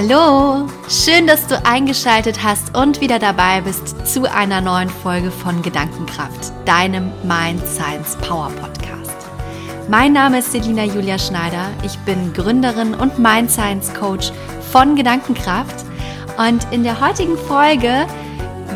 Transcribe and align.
Hallo, 0.00 0.68
schön, 0.88 1.26
dass 1.26 1.48
du 1.48 1.60
eingeschaltet 1.66 2.44
hast 2.44 2.76
und 2.76 3.00
wieder 3.00 3.18
dabei 3.18 3.62
bist 3.62 4.06
zu 4.06 4.32
einer 4.32 4.60
neuen 4.60 4.88
Folge 4.88 5.32
von 5.32 5.60
Gedankenkraft, 5.60 6.52
deinem 6.64 7.10
Mind 7.24 7.66
Science 7.66 8.16
Power 8.18 8.48
Podcast. 8.60 9.16
Mein 9.88 10.12
Name 10.12 10.38
ist 10.38 10.52
Selina 10.52 10.84
Julia 10.84 11.18
Schneider, 11.18 11.72
ich 11.82 11.98
bin 12.04 12.32
Gründerin 12.32 12.94
und 12.94 13.18
Mind 13.18 13.50
Science 13.50 13.92
Coach 13.92 14.30
von 14.70 14.94
Gedankenkraft 14.94 15.84
und 16.36 16.64
in 16.72 16.84
der 16.84 17.00
heutigen 17.00 17.36
Folge 17.36 18.06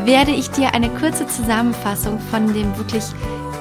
werde 0.05 0.33
ich 0.33 0.51
dir 0.51 0.75
eine 0.75 0.91
kurze 0.91 1.29
Zusammenfassung 1.29 2.19
von 2.19 2.52
dem 2.52 2.77
wirklich 2.77 3.05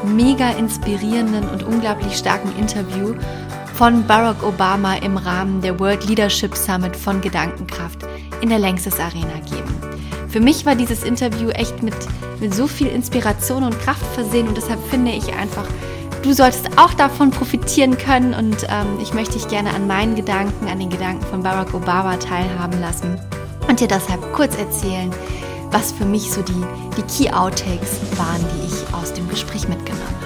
mega 0.03 0.49
inspirierenden 0.49 1.47
und 1.47 1.61
unglaublich 1.61 2.17
starken 2.17 2.57
Interview 2.57 3.13
von 3.81 4.05
Barack 4.05 4.43
Obama 4.43 4.93
im 4.97 5.17
Rahmen 5.17 5.59
der 5.59 5.79
World 5.79 6.07
Leadership 6.07 6.55
Summit 6.55 6.95
von 6.95 7.19
Gedankenkraft 7.19 7.97
in 8.39 8.49
der 8.49 8.59
Längstes 8.59 8.99
Arena 8.99 9.39
geben. 9.49 9.75
Für 10.29 10.39
mich 10.39 10.67
war 10.67 10.75
dieses 10.75 11.01
Interview 11.01 11.49
echt 11.49 11.81
mit, 11.81 11.95
mit 12.39 12.53
so 12.53 12.67
viel 12.67 12.85
Inspiration 12.85 13.63
und 13.63 13.79
Kraft 13.79 14.05
versehen 14.13 14.47
und 14.47 14.55
deshalb 14.55 14.79
finde 14.91 15.09
ich 15.09 15.33
einfach, 15.33 15.65
du 16.21 16.31
solltest 16.31 16.69
auch 16.77 16.93
davon 16.93 17.31
profitieren 17.31 17.97
können 17.97 18.35
und 18.35 18.67
ähm, 18.69 18.99
ich 19.01 19.15
möchte 19.15 19.33
dich 19.33 19.47
gerne 19.47 19.71
an 19.71 19.87
meinen 19.87 20.13
Gedanken, 20.13 20.67
an 20.67 20.77
den 20.77 20.91
Gedanken 20.91 21.25
von 21.25 21.41
Barack 21.41 21.73
Obama 21.73 22.17
teilhaben 22.17 22.79
lassen 22.81 23.19
und 23.67 23.79
dir 23.79 23.87
deshalb 23.87 24.21
kurz 24.33 24.55
erzählen, 24.59 25.09
was 25.71 25.91
für 25.91 26.05
mich 26.05 26.31
so 26.31 26.43
die, 26.43 26.65
die 26.97 27.01
Key 27.01 27.33
Outtakes 27.33 27.99
waren, 28.15 28.45
die 28.53 28.67
ich 28.67 28.93
aus 28.93 29.11
dem 29.11 29.27
Gespräch 29.27 29.67
mitgenommen 29.67 30.05
habe. 30.05 30.20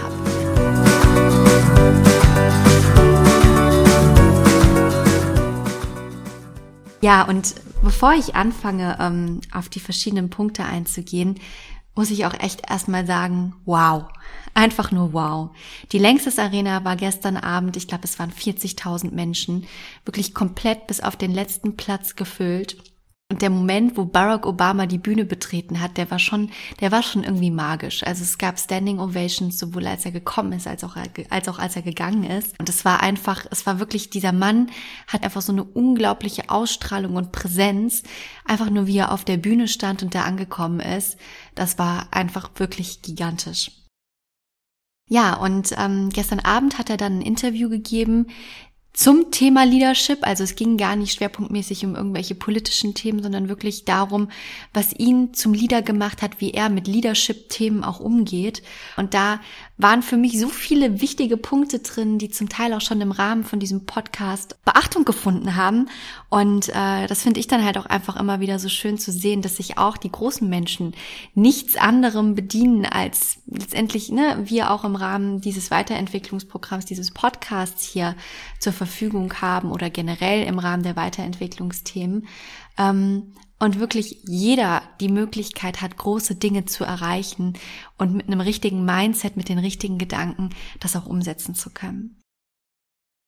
Ja, 7.06 7.22
und 7.22 7.54
bevor 7.84 8.16
ich 8.16 8.34
anfange, 8.34 8.98
ähm, 9.00 9.42
auf 9.52 9.70
die 9.70 9.80
verschiedenen 9.80 10.32
Punkte 10.32 10.66
einzugehen, 10.66 11.40
muss 11.94 12.10
ich 12.10 12.26
auch 12.26 12.34
echt 12.34 12.68
erstmal 12.68 13.06
sagen, 13.06 13.54
wow. 13.66 14.06
Einfach 14.56 14.92
nur 14.92 15.14
wow. 15.14 15.52
Die 15.92 16.00
Längstes 16.00 16.40
Arena 16.40 16.84
war 16.84 16.96
gestern 16.96 17.38
Abend, 17.38 17.78
ich 17.78 17.88
glaube, 17.88 18.06
es 18.06 18.18
waren 18.18 18.32
40.000 18.32 19.12
Menschen, 19.12 19.68
wirklich 20.04 20.34
komplett 20.34 20.88
bis 20.88 21.00
auf 21.00 21.16
den 21.16 21.32
letzten 21.32 21.78
Platz 21.78 22.16
gefüllt. 22.16 22.78
Und 23.32 23.42
der 23.42 23.50
Moment, 23.50 23.98
wo 23.98 24.06
Barack 24.06 24.46
Obama 24.46 24.86
die 24.86 25.00
Bühne 25.00 25.26
betreten 25.26 25.82
hat, 25.82 25.98
der 25.98 26.12
war 26.12 26.20
schon, 26.20 26.52
der 26.80 26.92
war 26.92 27.02
schon 27.02 27.24
irgendwie 27.24 27.50
magisch. 27.50 28.04
Also 28.04 28.22
es 28.22 28.38
gab 28.38 28.60
Standing 28.60 29.00
Ovations, 29.00 29.58
sowohl 29.58 29.88
als 29.88 30.06
er 30.06 30.12
gekommen 30.12 30.52
ist, 30.52 30.68
als 30.68 30.84
auch, 30.84 30.96
als 31.32 31.50
auch 31.50 31.58
als 31.58 31.76
er 31.76 31.82
gegangen 31.82 32.24
ist. 32.24 32.54
Und 32.60 32.70
es 32.70 32.86
war 32.86 33.02
einfach, 33.02 33.48
es 33.50 33.66
war 33.66 33.80
wirklich, 33.80 34.12
dieser 34.12 34.32
Mann 34.32 34.70
hat 35.08 35.24
einfach 35.24 35.42
so 35.42 35.52
eine 35.52 35.64
unglaubliche 35.64 36.52
Ausstrahlung 36.52 37.16
und 37.16 37.32
Präsenz. 37.32 38.04
Einfach 38.46 38.70
nur, 38.70 38.86
wie 38.86 38.98
er 39.00 39.12
auf 39.12 39.26
der 39.26 39.38
Bühne 39.38 39.68
stand 39.68 40.04
und 40.04 40.14
da 40.14 40.22
angekommen 40.22 40.80
ist. 40.80 41.18
Das 41.56 41.80
war 41.80 42.10
einfach 42.12 42.52
wirklich 42.58 43.02
gigantisch. 43.02 43.72
Ja, 45.10 45.36
und 45.36 45.74
ähm, 45.78 46.10
gestern 46.10 46.40
Abend 46.40 46.78
hat 46.78 46.92
er 46.92 46.98
dann 46.98 47.20
ein 47.20 47.22
Interview 47.22 47.70
gegeben, 47.70 48.28
zum 48.96 49.30
Thema 49.30 49.66
Leadership. 49.66 50.20
Also 50.22 50.44
es 50.44 50.56
ging 50.56 50.78
gar 50.78 50.96
nicht 50.96 51.14
schwerpunktmäßig 51.14 51.86
um 51.86 51.96
irgendwelche 51.96 52.34
politischen 52.34 52.94
Themen, 52.94 53.22
sondern 53.22 53.50
wirklich 53.50 53.86
darum, 53.86 54.30
was 54.74 54.94
ihn 54.94 55.34
zum 55.34 55.54
Leader 55.54 55.82
gemacht 55.82 56.22
hat, 56.22 56.40
wie 56.40 56.52
er 56.52 56.70
mit 56.70 56.88
Leadership-Themen 56.88 57.84
auch 57.84 58.00
umgeht. 58.00 58.64
Und 58.96 59.14
da 59.14 59.42
waren 59.78 60.02
für 60.02 60.16
mich 60.16 60.40
so 60.40 60.48
viele 60.48 61.02
wichtige 61.02 61.36
Punkte 61.36 61.80
drin, 61.80 62.18
die 62.18 62.30
zum 62.30 62.48
Teil 62.48 62.74
auch 62.74 62.82
schon 62.82 63.02
im 63.02 63.12
Rahmen 63.12 63.44
von 63.44 63.60
diesem 63.60 63.86
Podcast 63.86 64.64
Beachtung 64.64 65.04
gefunden 65.04 65.56
haben. 65.56 65.90
Und 66.30 66.70
äh, 66.70 67.08
das 67.08 67.24
finde 67.24 67.42
ich 67.42 67.48
dann 67.48 67.64
halt 67.64 67.78
auch 67.78 67.86
einfach 67.86 68.16
immer 68.16 68.40
wieder 68.40 68.58
so 68.58 68.70
schön 68.70 68.98
zu 68.98 69.12
sehen, 69.12 69.42
dass 69.42 69.58
sich 69.58 69.78
auch 69.78 69.98
die 69.98 70.12
großen 70.12 70.48
Menschen 70.48 70.96
nichts 71.34 71.76
anderem 71.76 72.36
bedienen 72.36 72.86
als 72.86 73.40
letztendlich 73.48 74.12
ne, 74.12 74.38
wir 74.46 74.72
auch 74.72 74.86
im 74.86 74.96
Rahmen 74.96 75.42
dieses 75.42 75.72
Weiterentwicklungsprogramms, 75.72 76.86
dieses 76.86 77.12
Podcasts 77.12 77.84
hier 77.84 78.16
zur 78.60 78.72
Verfügung 78.72 79.34
haben 79.42 79.72
oder 79.72 79.90
generell 79.90 80.44
im 80.44 80.60
Rahmen 80.60 80.84
der 80.84 80.96
Weiterentwicklungsthemen. 80.96 82.28
Ähm, 82.78 83.34
und 83.60 83.80
wirklich 83.80 84.20
jeder 84.26 84.82
die 85.00 85.10
Möglichkeit 85.10 85.82
hat, 85.82 85.98
große 85.98 86.36
Dinge 86.36 86.66
zu 86.66 86.84
erreichen 86.84 87.54
und 87.98 88.14
mit 88.14 88.28
einem 88.28 88.42
richtigen 88.42 88.86
Mindset, 88.86 89.38
mit 89.38 89.50
den 89.50 89.60
richtigen 89.60 89.98
Gedanken 89.98 90.50
das 90.80 90.96
auch 90.96 91.06
umsetzen 91.06 91.56
zu 91.56 91.70
können. 91.70 92.20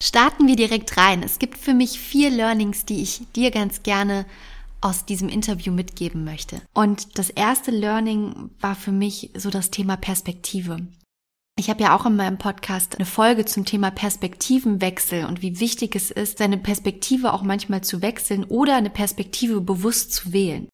Starten 0.01 0.47
wir 0.47 0.55
direkt 0.55 0.97
rein. 0.97 1.23
Es 1.23 1.39
gibt 1.39 1.57
für 1.57 1.73
mich 1.73 1.99
vier 1.99 2.29
Learnings, 2.29 2.85
die 2.85 3.01
ich 3.01 3.21
dir 3.35 3.49
ganz 3.51 3.81
gerne 3.81 4.25
aus 4.79 5.05
diesem 5.05 5.27
Interview 5.27 5.73
mitgeben 5.73 6.23
möchte. 6.23 6.61
Und 6.73 7.17
das 7.17 7.31
erste 7.31 7.71
Learning 7.71 8.51
war 8.59 8.75
für 8.75 8.91
mich 8.91 9.31
so 9.35 9.49
das 9.49 9.71
Thema 9.71 9.97
Perspektive. 9.97 10.87
Ich 11.59 11.71
habe 11.71 11.81
ja 11.81 11.97
auch 11.97 12.05
in 12.05 12.15
meinem 12.15 12.37
Podcast 12.37 12.97
eine 12.97 13.07
Folge 13.07 13.43
zum 13.43 13.65
Thema 13.65 13.89
Perspektivenwechsel 13.89 15.25
und 15.25 15.41
wie 15.41 15.59
wichtig 15.59 15.95
es 15.95 16.11
ist, 16.11 16.37
seine 16.37 16.59
Perspektive 16.59 17.33
auch 17.33 17.41
manchmal 17.41 17.81
zu 17.81 18.03
wechseln 18.03 18.43
oder 18.43 18.75
eine 18.75 18.91
Perspektive 18.91 19.59
bewusst 19.59 20.13
zu 20.13 20.33
wählen. 20.33 20.69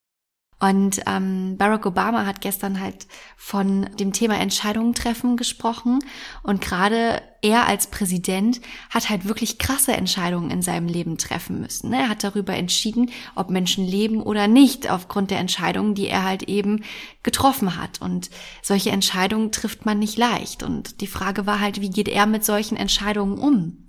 Und 0.63 1.01
ähm, 1.07 1.57
Barack 1.57 1.85
Obama 1.85 2.25
hat 2.25 2.39
gestern 2.39 2.79
halt 2.79 3.05
von 3.35 3.89
dem 3.99 4.13
Thema 4.13 4.39
Entscheidungen 4.39 4.93
treffen 4.93 5.35
gesprochen. 5.35 5.99
Und 6.41 6.61
gerade 6.61 7.21
er 7.41 7.67
als 7.67 7.87
Präsident 7.87 8.61
hat 8.89 9.09
halt 9.09 9.27
wirklich 9.27 9.57
krasse 9.57 9.91
Entscheidungen 9.91 10.51
in 10.51 10.61
seinem 10.61 10.87
Leben 10.87 11.17
treffen 11.17 11.59
müssen. 11.59 11.89
Ne? 11.89 11.97
Er 11.97 12.07
hat 12.07 12.23
darüber 12.23 12.53
entschieden, 12.53 13.11
ob 13.35 13.49
Menschen 13.49 13.85
leben 13.85 14.21
oder 14.23 14.47
nicht, 14.47 14.89
aufgrund 14.89 15.31
der 15.31 15.39
Entscheidungen, 15.39 15.95
die 15.95 16.07
er 16.07 16.23
halt 16.23 16.43
eben 16.43 16.85
getroffen 17.23 17.75
hat. 17.75 17.99
Und 17.99 18.29
solche 18.61 18.91
Entscheidungen 18.91 19.51
trifft 19.51 19.85
man 19.85 19.99
nicht 19.99 20.17
leicht. 20.17 20.63
Und 20.63 21.01
die 21.01 21.07
Frage 21.07 21.45
war 21.45 21.59
halt, 21.59 21.81
wie 21.81 21.89
geht 21.89 22.07
er 22.07 22.25
mit 22.25 22.45
solchen 22.45 22.77
Entscheidungen 22.77 23.37
um? 23.37 23.82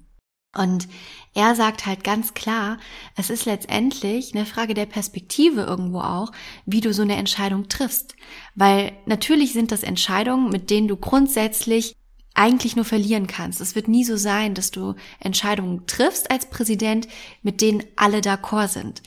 Und 0.56 0.88
er 1.34 1.54
sagt 1.54 1.86
halt 1.86 2.04
ganz 2.04 2.34
klar, 2.34 2.78
es 3.16 3.30
ist 3.30 3.44
letztendlich 3.44 4.34
eine 4.34 4.46
Frage 4.46 4.74
der 4.74 4.86
Perspektive 4.86 5.62
irgendwo 5.62 6.00
auch, 6.00 6.30
wie 6.64 6.80
du 6.80 6.92
so 6.92 7.02
eine 7.02 7.16
Entscheidung 7.16 7.68
triffst. 7.68 8.14
Weil 8.54 8.92
natürlich 9.06 9.52
sind 9.52 9.72
das 9.72 9.82
Entscheidungen, 9.82 10.50
mit 10.50 10.70
denen 10.70 10.88
du 10.88 10.96
grundsätzlich 10.96 11.96
eigentlich 12.34 12.74
nur 12.74 12.84
verlieren 12.84 13.28
kannst. 13.28 13.60
Es 13.60 13.76
wird 13.76 13.86
nie 13.88 14.04
so 14.04 14.16
sein, 14.16 14.54
dass 14.54 14.72
du 14.72 14.94
Entscheidungen 15.20 15.86
triffst 15.86 16.30
als 16.30 16.50
Präsident, 16.50 17.06
mit 17.42 17.60
denen 17.60 17.84
alle 17.96 18.18
d'accord 18.18 18.68
sind. 18.68 19.02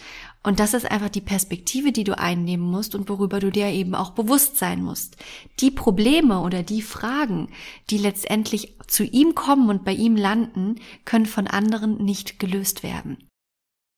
Und 0.47 0.61
das 0.61 0.73
ist 0.73 0.89
einfach 0.89 1.09
die 1.09 1.19
Perspektive, 1.19 1.91
die 1.91 2.05
du 2.05 2.17
einnehmen 2.17 2.65
musst 2.65 2.95
und 2.95 3.09
worüber 3.09 3.41
du 3.41 3.51
dir 3.51 3.67
eben 3.67 3.93
auch 3.93 4.11
bewusst 4.11 4.55
sein 4.55 4.81
musst. 4.81 5.17
Die 5.59 5.71
Probleme 5.71 6.39
oder 6.39 6.63
die 6.63 6.81
Fragen, 6.81 7.49
die 7.89 7.97
letztendlich 7.97 8.77
zu 8.87 9.03
ihm 9.03 9.35
kommen 9.35 9.69
und 9.69 9.83
bei 9.83 9.91
ihm 9.91 10.15
landen, 10.15 10.75
können 11.03 11.25
von 11.25 11.47
anderen 11.47 11.97
nicht 11.97 12.39
gelöst 12.39 12.81
werden. 12.81 13.27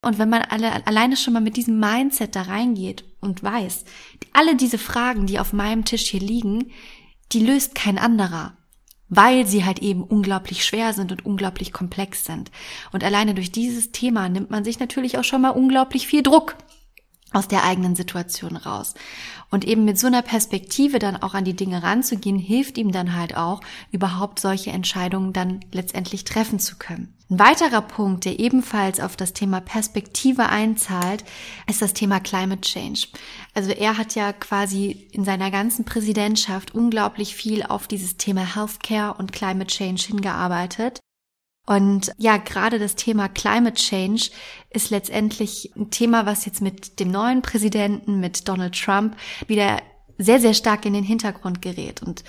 Und 0.04 0.18
wenn 0.18 0.30
man 0.30 0.42
alle, 0.42 0.88
alleine 0.88 1.18
schon 1.18 1.34
mal 1.34 1.40
mit 1.40 1.56
diesem 1.56 1.80
Mindset 1.80 2.36
da 2.36 2.42
reingeht 2.42 3.04
und 3.22 3.44
weiß, 3.44 3.86
alle 4.34 4.56
diese 4.56 4.80
Fragen, 4.80 5.28
die 5.28 5.38
auf 5.38 5.54
meinem 5.54 5.86
Tisch 5.86 6.10
hier 6.10 6.20
liegen, 6.20 6.72
die 7.32 7.46
löst 7.46 7.76
kein 7.76 8.00
anderer 8.00 8.58
weil 9.10 9.46
sie 9.46 9.66
halt 9.66 9.80
eben 9.80 10.04
unglaublich 10.04 10.64
schwer 10.64 10.94
sind 10.94 11.12
und 11.12 11.26
unglaublich 11.26 11.74
komplex 11.74 12.26
sind. 12.26 12.52
Und 12.92 13.04
alleine 13.04 13.34
durch 13.34 13.52
dieses 13.52 13.92
Thema 13.92 14.30
nimmt 14.30 14.52
man 14.52 14.64
sich 14.64 14.80
natürlich 14.80 15.18
auch 15.18 15.24
schon 15.24 15.42
mal 15.42 15.50
unglaublich 15.50 16.08
viel 16.08 16.24
Druck 16.24 16.56
aus 17.34 17.48
der 17.48 17.64
eigenen 17.64 17.96
Situation 17.96 18.56
raus. 18.56 18.94
Und 19.52 19.66
eben 19.66 19.86
mit 19.86 19.98
so 19.98 20.08
einer 20.08 20.22
Perspektive 20.22 21.00
dann 21.00 21.18
auch 21.18 21.34
an 21.34 21.44
die 21.44 21.56
Dinge 21.56 21.82
ranzugehen, 21.82 22.38
hilft 22.38 22.78
ihm 22.78 22.92
dann 22.92 23.16
halt 23.16 23.36
auch, 23.36 23.62
überhaupt 23.92 24.40
solche 24.40 24.72
Entscheidungen 24.72 25.34
dann 25.34 25.60
letztendlich 25.72 26.24
treffen 26.24 26.60
zu 26.60 26.78
können. 26.78 27.14
Ein 27.32 27.40
weiterer 27.40 27.82
Punkt, 27.82 28.26
der 28.26 28.40
ebenfalls 28.40 29.00
auf 29.00 29.16
das 29.16 29.34
Thema 29.34 29.62
Perspektive 29.62 30.50
einzahlt, 30.50 31.24
ist 31.68 31.82
das 31.82 31.94
Thema 31.94 32.20
Climate 32.20 32.62
Change. 32.62 33.08
Also 33.54 33.70
er 33.70 33.98
hat 33.98 34.16
ja 34.16 34.34
quasi 34.34 35.08
in 35.12 35.26
seiner 35.26 35.52
ganzen 35.52 35.86
Präsidentschaft 35.86 36.74
unglaublich 36.74 37.36
viel 37.36 37.62
auf 37.62 37.88
dieses 37.88 38.18
Thema 38.18 38.56
Healthcare 38.56 39.14
und 39.14 39.32
Climate 39.32 39.68
Change 39.68 40.02
hingearbeitet. 40.08 41.00
Und 41.70 42.12
ja, 42.18 42.38
gerade 42.38 42.80
das 42.80 42.96
Thema 42.96 43.30
Climate 43.30 43.76
Change 43.76 44.32
ist 44.72 44.90
letztendlich 44.90 45.72
ein 45.76 45.92
Thema, 45.92 46.26
was 46.26 46.46
jetzt 46.46 46.64
mit 46.64 47.00
dem 47.00 47.12
neuen 47.12 47.44
Präsidenten, 47.44 48.20
mit 48.20 48.48
Donald 48.48 48.74
Trump, 48.74 49.16
wieder 49.46 49.78
sehr, 50.18 50.40
sehr 50.40 50.56
stark 50.56 50.88
in 50.88 50.94
den 50.94 51.04
Hintergrund 51.04 51.62
gerät. 51.62 52.02
Und 52.02 52.24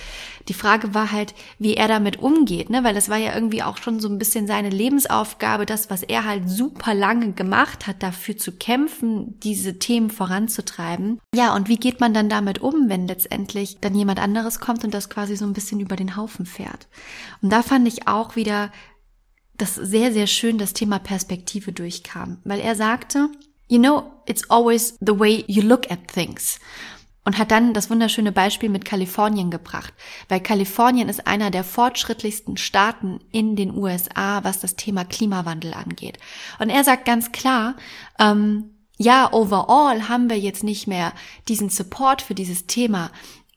die 0.48 0.54
Frage 0.54 0.92
war 0.92 1.10
halt, 1.10 1.34
wie 1.58 1.74
er 1.74 1.88
damit 1.88 2.18
umgeht, 2.18 2.68
ne? 2.68 2.84
weil 2.84 2.94
das 2.94 3.08
war 3.08 3.16
ja 3.16 3.34
irgendwie 3.34 3.62
auch 3.62 3.78
schon 3.78 3.98
so 3.98 4.10
ein 4.10 4.18
bisschen 4.18 4.46
seine 4.46 4.68
Lebensaufgabe, 4.68 5.64
das, 5.64 5.88
was 5.88 6.02
er 6.02 6.26
halt 6.26 6.48
super 6.48 6.92
lange 6.92 7.32
gemacht 7.32 7.86
hat, 7.86 8.02
dafür 8.02 8.36
zu 8.36 8.52
kämpfen, 8.52 9.40
diese 9.40 9.78
Themen 9.78 10.10
voranzutreiben. 10.10 11.18
Ja, 11.34 11.54
und 11.56 11.68
wie 11.68 11.78
geht 11.78 11.98
man 11.98 12.12
dann 12.12 12.28
damit 12.28 12.60
um, 12.60 12.90
wenn 12.90 13.08
letztendlich 13.08 13.78
dann 13.80 13.94
jemand 13.94 14.20
anderes 14.20 14.60
kommt 14.60 14.84
und 14.84 14.92
das 14.92 15.08
quasi 15.08 15.34
so 15.34 15.46
ein 15.46 15.54
bisschen 15.54 15.80
über 15.80 15.96
den 15.96 16.14
Haufen 16.14 16.44
fährt? 16.44 16.88
Und 17.40 17.50
da 17.50 17.62
fand 17.62 17.88
ich 17.88 18.06
auch 18.06 18.36
wieder 18.36 18.70
das 19.60 19.74
sehr, 19.74 20.12
sehr 20.12 20.26
schön 20.26 20.58
das 20.58 20.72
Thema 20.72 20.98
Perspektive 20.98 21.72
durchkam, 21.72 22.38
weil 22.44 22.60
er 22.60 22.74
sagte, 22.74 23.28
you 23.68 23.78
know, 23.78 24.12
it's 24.26 24.48
always 24.50 24.96
the 25.00 25.18
way 25.18 25.44
you 25.46 25.62
look 25.62 25.90
at 25.90 26.08
things. 26.08 26.58
Und 27.22 27.36
hat 27.36 27.50
dann 27.50 27.74
das 27.74 27.90
wunderschöne 27.90 28.32
Beispiel 28.32 28.70
mit 28.70 28.86
Kalifornien 28.86 29.50
gebracht, 29.50 29.92
weil 30.28 30.40
Kalifornien 30.40 31.08
ist 31.08 31.26
einer 31.26 31.50
der 31.50 31.64
fortschrittlichsten 31.64 32.56
Staaten 32.56 33.20
in 33.30 33.56
den 33.56 33.76
USA, 33.76 34.42
was 34.42 34.60
das 34.60 34.74
Thema 34.74 35.04
Klimawandel 35.04 35.74
angeht. 35.74 36.18
Und 36.58 36.70
er 36.70 36.82
sagt 36.82 37.04
ganz 37.04 37.30
klar, 37.30 37.76
ähm, 38.18 38.70
ja, 38.96 39.32
overall 39.32 40.08
haben 40.08 40.28
wir 40.28 40.38
jetzt 40.38 40.64
nicht 40.64 40.86
mehr 40.86 41.12
diesen 41.48 41.68
Support 41.68 42.22
für 42.22 42.34
dieses 42.34 42.66
Thema, 42.66 43.10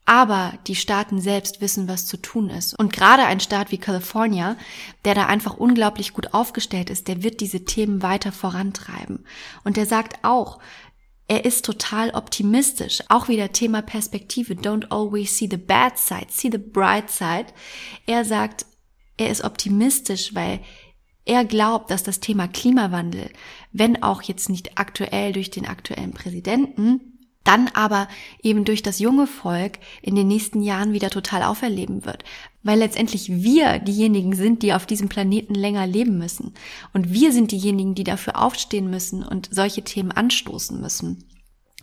aber 0.06 0.54
die 0.68 0.76
Staaten 0.76 1.22
selbst 1.22 1.62
wissen, 1.62 1.88
was 1.88 2.06
zu 2.06 2.18
tun 2.18 2.50
ist. 2.50 2.78
Und 2.78 2.92
gerade 2.92 3.24
ein 3.24 3.40
Staat 3.40 3.72
wie 3.72 3.78
California, 3.78 4.58
der 5.06 5.16
da 5.16 5.28
einfach 5.28 5.56
unglaublich 5.56 6.14
gut 6.14 6.34
aufgestellt 6.34 6.90
ist, 6.90 7.08
der 7.08 7.24
wird 7.24 7.40
diese 7.40 7.64
Themen 7.64 8.02
weiter 8.02 8.32
vorantreiben. 8.32 9.26
Und 9.64 9.78
der 9.78 9.86
sagt 9.86 10.24
auch, 10.24 10.60
er 11.28 11.46
ist 11.46 11.64
total 11.64 12.12
optimistisch. 12.12 13.02
Auch 13.08 13.30
wieder 13.30 13.54
Thema 13.54 13.82
Perspektive. 13.82 14.56
Don't 14.56 14.92
always 14.92 15.38
see 15.38 15.48
the 15.50 15.58
bad 15.58 15.98
side, 15.98 16.28
see 16.30 16.50
the 16.52 16.58
bright 16.58 17.10
side. 17.10 17.48
Er 18.06 18.26
sagt, 18.26 18.66
er 19.16 19.30
ist 19.30 19.44
optimistisch, 19.44 20.36
weil 20.36 20.60
er 21.26 21.46
glaubt, 21.46 21.92
dass 21.92 22.04
das 22.04 22.20
Thema 22.20 22.50
Klimawandel, 22.50 23.32
wenn 23.72 24.04
auch 24.04 24.22
jetzt 24.22 24.50
nicht 24.50 24.78
aktuell 24.78 25.32
durch 25.32 25.50
den 25.50 25.66
aktuellen 25.66 26.12
Präsidenten, 26.12 27.12
dann 27.44 27.69
aber 27.74 28.07
eben 28.42 28.66
durch 28.66 28.84
das 28.84 29.00
junge 29.00 29.28
Volk 29.28 29.80
in 30.01 30.16
den 30.16 30.28
nächsten 30.28 30.62
Jahren 30.62 30.94
wieder 30.94 31.10
total 31.10 31.44
auferleben 31.44 32.06
wird. 32.06 32.24
Weil 32.63 32.80
letztendlich 32.80 33.30
wir 33.30 33.80
diejenigen 33.80 34.34
sind, 34.36 34.63
die 34.63 34.74
auf 34.74 34.86
diesem 34.86 35.10
Planeten 35.10 35.54
länger 35.54 35.86
leben 35.86 36.18
müssen. 36.18 36.54
Und 36.94 37.12
wir 37.12 37.34
sind 37.34 37.51
diejenigen, 37.51 37.95
die 37.95 38.06
dafür 38.06 38.42
aufstehen 38.42 38.90
müssen 38.90 39.24
und 39.24 39.50
solche 39.51 39.84
Themen 39.84 40.12
anstoßen 40.12 40.80
müssen. 40.80 41.25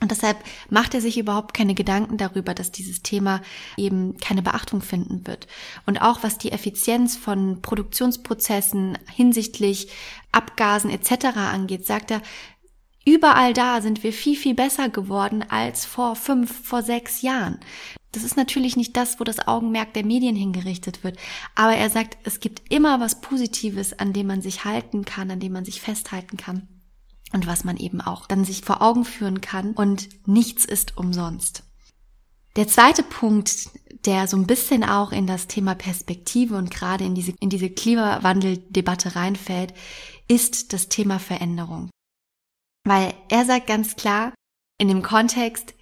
Und 0.00 0.10
deshalb 0.10 0.38
macht 0.70 0.94
er 0.94 1.02
sich 1.02 1.18
überhaupt 1.18 1.52
keine 1.52 1.74
Gedanken 1.74 2.16
darüber, 2.16 2.54
dass 2.54 2.72
dieses 2.72 3.02
Thema 3.02 3.42
eben 3.76 4.16
keine 4.16 4.40
Beachtung 4.40 4.80
finden 4.80 5.26
wird. 5.26 5.46
Und 5.84 6.00
auch 6.00 6.22
was 6.22 6.38
die 6.38 6.52
Effizienz 6.52 7.16
von 7.16 7.60
Produktionsprozessen 7.60 8.96
hinsichtlich 9.14 9.88
Abgasen 10.32 10.90
etc. 10.90 11.36
angeht, 11.36 11.86
sagt 11.86 12.10
er, 12.10 12.22
Überall 13.04 13.54
da 13.54 13.80
sind 13.80 14.02
wir 14.02 14.12
viel, 14.12 14.36
viel 14.36 14.54
besser 14.54 14.88
geworden 14.88 15.42
als 15.48 15.84
vor 15.84 16.16
fünf, 16.16 16.66
vor 16.66 16.82
sechs 16.82 17.22
Jahren. 17.22 17.58
Das 18.12 18.24
ist 18.24 18.36
natürlich 18.36 18.76
nicht 18.76 18.96
das, 18.96 19.20
wo 19.20 19.24
das 19.24 19.46
Augenmerk 19.46 19.94
der 19.94 20.04
Medien 20.04 20.36
hingerichtet 20.36 21.04
wird. 21.04 21.16
Aber 21.54 21.74
er 21.74 21.90
sagt, 21.90 22.18
es 22.24 22.40
gibt 22.40 22.70
immer 22.72 23.00
was 23.00 23.20
Positives, 23.20 23.98
an 23.98 24.12
dem 24.12 24.26
man 24.26 24.42
sich 24.42 24.64
halten 24.64 25.04
kann, 25.04 25.30
an 25.30 25.40
dem 25.40 25.52
man 25.52 25.64
sich 25.64 25.80
festhalten 25.80 26.36
kann. 26.36 26.68
Und 27.32 27.46
was 27.46 27.62
man 27.62 27.76
eben 27.76 28.00
auch 28.00 28.26
dann 28.26 28.44
sich 28.44 28.62
vor 28.62 28.82
Augen 28.82 29.04
führen 29.04 29.40
kann. 29.40 29.72
Und 29.72 30.08
nichts 30.26 30.64
ist 30.64 30.96
umsonst. 30.96 31.62
Der 32.56 32.66
zweite 32.66 33.04
Punkt, 33.04 33.70
der 34.06 34.26
so 34.26 34.36
ein 34.36 34.46
bisschen 34.46 34.82
auch 34.82 35.12
in 35.12 35.28
das 35.28 35.46
Thema 35.46 35.76
Perspektive 35.76 36.56
und 36.56 36.72
gerade 36.72 37.04
in 37.04 37.14
diese, 37.14 37.32
in 37.38 37.48
diese 37.48 37.70
Klimawandeldebatte 37.70 39.14
reinfällt, 39.14 39.72
ist 40.26 40.72
das 40.72 40.88
Thema 40.88 41.20
Veränderung. 41.20 41.90
Weil 42.84 43.14
er 43.28 43.44
sagt 43.44 43.66
ganz 43.66 43.96
klar, 43.96 44.32
in 44.78 44.88
dem 44.88 45.02
Kontext, 45.02 45.74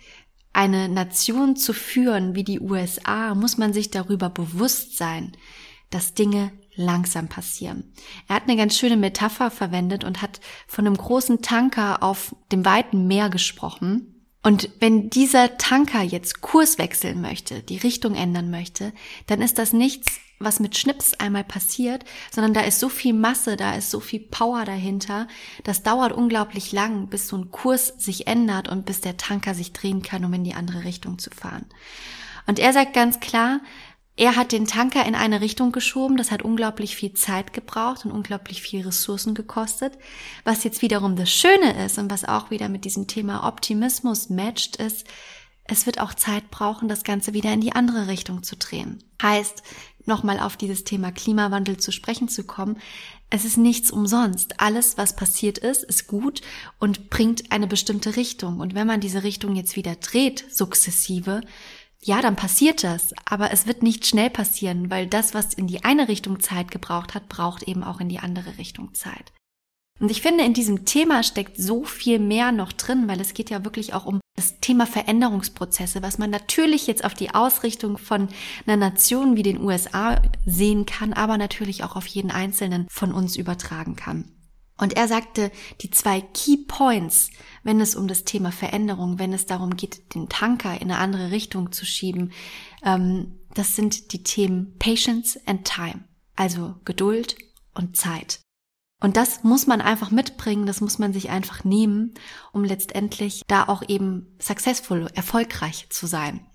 eine 0.53 0.89
Nation 0.89 1.57
zu 1.57 1.73
führen 1.73 2.35
wie 2.35 2.45
die 2.45 2.61
USA, 2.61 3.35
muss 3.35 3.59
man 3.59 3.73
sich 3.73 3.91
darüber 3.91 4.29
bewusst 4.29 4.97
sein, 4.97 5.37
dass 5.91 6.15
Dinge 6.15 6.53
langsam 6.75 7.29
passieren. 7.29 7.93
Er 8.29 8.37
hat 8.37 8.45
eine 8.45 8.57
ganz 8.57 8.77
schöne 8.77 8.97
Metapher 8.97 9.51
verwendet 9.51 10.05
und 10.05 10.23
hat 10.23 10.41
von 10.67 10.87
einem 10.87 10.97
großen 10.97 11.43
Tanker 11.43 12.03
auf 12.03 12.35
dem 12.53 12.65
weiten 12.65 13.07
Meer 13.07 13.31
gesprochen. 13.31 14.18
Und 14.43 14.71
wenn 14.81 15.11
dieser 15.11 15.59
Tanker 15.59 16.03
jetzt 16.03 16.41
Kurs 16.41 16.79
wechseln 16.79 17.21
möchte, 17.21 17.63
die 17.63 17.79
Richtung 17.79 18.15
ändern 18.15 18.51
möchte, 18.51 18.93
dann 19.27 19.43
ist 19.43 19.59
das 19.59 19.73
nichts, 19.73 20.21
was 20.39 20.61
mit 20.61 20.79
Schnips 20.79 21.15
einmal 21.15 21.45
passiert, 21.45 22.05
sondern 22.31 22.55
da 22.55 22.61
ist 22.61 22.79
so 22.79 22.89
viel 22.89 23.13
Masse, 23.13 23.57
da 23.57 23.75
ist 23.75 23.91
so 23.91 23.99
viel 23.99 24.21
Power 24.21 24.65
dahinter. 24.65 25.27
Das 25.65 25.83
dauert 25.83 26.13
unglaublich 26.13 26.71
lang, 26.71 27.09
bis 27.09 27.27
so 27.29 27.37
ein 27.37 27.51
Kurs 27.51 27.95
sich 27.99 28.29
ändert 28.29 28.69
und 28.69 28.87
bis 28.87 29.01
der 29.01 29.17
Tanker 29.17 29.55
sich 29.55 29.73
drehen 29.73 30.03
kann, 30.03 30.25
um 30.25 30.33
in 30.33 30.45
die 30.45 30.55
andere 30.55 30.85
Richtung 30.85 31.19
zu 31.19 31.31
fahren. 31.31 31.67
Und 32.47 32.59
er 32.59 32.73
sagt 32.73 32.95
ganz 32.95 33.21
klar, 33.21 33.61
er 34.19 34.35
hat 34.35 34.51
den 34.51 34.67
Tanker 34.67 35.07
in 35.07 35.15
eine 35.15 35.41
Richtung 35.41 35.71
geschoben, 35.71 36.17
das 36.17 36.33
hat 36.33 36.43
unglaublich 36.43 36.97
viel 36.97 37.13
Zeit 37.15 37.53
gebraucht 37.53 38.05
und 38.05 38.11
unglaublich 38.11 38.61
viel 38.61 38.85
Ressourcen 38.85 39.33
gekostet. 39.33 39.97
Was 40.43 40.65
jetzt 40.65 40.83
wiederum 40.83 41.15
das 41.15 41.31
Schöne 41.31 41.85
ist 41.85 41.99
und 41.99 42.11
was 42.11 42.25
auch 42.25 42.51
wieder 42.51 42.69
mit 42.69 42.85
diesem 42.85 43.07
Thema 43.07 43.47
Optimismus 43.47 44.29
matcht, 44.29 44.75
ist, 44.75 45.07
es 45.63 45.87
wird 45.87 46.01
auch 46.01 46.15
Zeit 46.15 46.51
brauchen, 46.51 46.89
das 46.89 47.05
Ganze 47.05 47.33
wieder 47.33 47.53
in 47.53 47.61
die 47.61 47.73
andere 47.73 48.09
Richtung 48.09 48.43
zu 48.43 48.57
drehen. 48.57 49.05
Heißt, 49.23 49.63
nochmal 50.05 50.41
auf 50.41 50.57
dieses 50.57 50.83
Thema 50.83 51.13
Klimawandel 51.13 51.77
zu 51.77 51.93
sprechen 51.93 52.29
zu 52.29 52.43
kommen, 52.43 52.79
es 53.31 53.45
ist 53.45 53.57
nichts 53.57 53.93
umsonst. 53.93 54.61
Alles, 54.61 54.99
was 54.99 55.15
passiert 55.15 55.59
ist, 55.59 55.85
ist 55.85 56.09
gut 56.09 56.41
und 56.81 57.09
bringt 57.09 57.53
eine 57.53 57.69
bestimmte 57.69 58.17
Richtung. 58.17 58.59
Und 58.59 58.75
wenn 58.75 58.87
man 58.87 59.01
diese 59.01 59.23
Richtung 59.23 59.55
jetzt 59.55 59.77
wieder 59.77 59.95
dreht, 59.95 60.45
sukzessive, 60.51 61.43
ja, 62.03 62.23
dann 62.23 62.37
passiert 62.37 62.85
das. 62.85 63.13
Aber 63.25 63.51
es 63.53 63.67
wird 63.67 63.83
nicht 63.83 64.07
schnell 64.07 64.31
passieren, 64.31 64.91
weil 64.91 65.07
das, 65.07 65.35
was 65.35 65.55
in 65.55 65.67
die 65.67 65.85
eine 65.85 66.09
Richtung 66.09 66.41
Zeit 66.41 66.71
gebraucht 66.71 67.15
hat, 67.15 67.29
braucht 67.29 67.65
eben 67.65 67.83
auch 67.83 68.01
in 68.01 68.09
die 68.09 68.21
andere 68.21 68.59
Richtung 68.59 68.95
Zeit. 68.95 69.33
Und 70.01 70.11
ich 70.11 70.23
finde, 70.23 70.45
in 70.45 70.55
diesem 70.55 70.85
Thema 70.85 71.25
steckt 71.25 71.57
so 71.57 71.85
viel 71.85 72.21
mehr 72.21 72.53
noch 72.53 72.73
drin, 72.73 73.09
weil 73.09 73.21
es 73.21 73.35
geht 73.35 73.51
ja 73.51 73.65
wirklich 73.65 73.95
auch 73.95 74.07
um 74.07 74.21
das 74.37 74.61
Thema 74.61 74.87
Veränderungsprozesse, 74.87 76.03
was 76.03 76.19
man 76.19 76.31
natürlich 76.31 76.87
jetzt 76.87 77.05
auf 77.05 77.15
die 77.15 77.35
Ausrichtung 77.35 77.99
von 77.99 78.29
einer 78.65 78.77
Nation 78.77 79.35
wie 79.35 79.43
den 79.43 79.61
USA 79.61 80.23
sehen 80.47 80.87
kann, 80.87 81.13
aber 81.13 81.37
natürlich 81.37 81.83
auch 81.83 81.97
auf 81.97 82.07
jeden 82.07 82.31
einzelnen 82.31 82.87
von 82.89 83.13
uns 83.13 83.35
übertragen 83.35 83.97
kann. 83.97 84.38
Und 84.79 84.97
er 84.97 85.09
sagte, 85.09 85.51
die 85.81 85.91
zwei 85.91 86.21
Key 86.21 86.57
Points, 86.67 87.31
wenn 87.65 87.81
es 87.81 87.97
um 87.97 88.09
das 88.09 88.25
Thema 88.25 88.53
Veränderung, 88.53 89.19
wenn 89.19 89.33
es 89.33 89.47
darum 89.47 89.77
geht, 89.77 90.15
den 90.15 90.29
Tanker 90.29 90.81
in 90.81 90.91
eine 90.91 90.99
andere 90.99 91.31
Richtung 91.33 91.73
zu 91.73 91.85
schieben, 91.85 92.33
ähm, 92.85 93.39
das 93.55 93.75
sind 93.75 94.13
die 94.13 94.23
Themen 94.23 94.77
Patience 94.79 95.39
and 95.47 95.65
Time, 95.65 96.05
also 96.37 96.77
Geduld 96.85 97.37
und 97.75 97.97
Zeit. 97.97 98.41
Und 99.01 99.17
das 99.17 99.45
muss 99.45 99.67
man 99.67 99.81
einfach 99.81 100.11
mitbringen, 100.11 100.67
das 100.67 100.81
muss 100.81 100.99
man 100.99 101.13
sich 101.13 101.31
einfach 101.31 101.65
nehmen, 101.65 102.15
um 102.53 102.65
letztendlich 102.65 103.43
da 103.47 103.65
auch 103.65 103.83
eben 103.87 104.37
successful, 104.41 105.09
erfolgreich 105.15 105.87
zu 105.91 106.07
sein. 106.07 106.48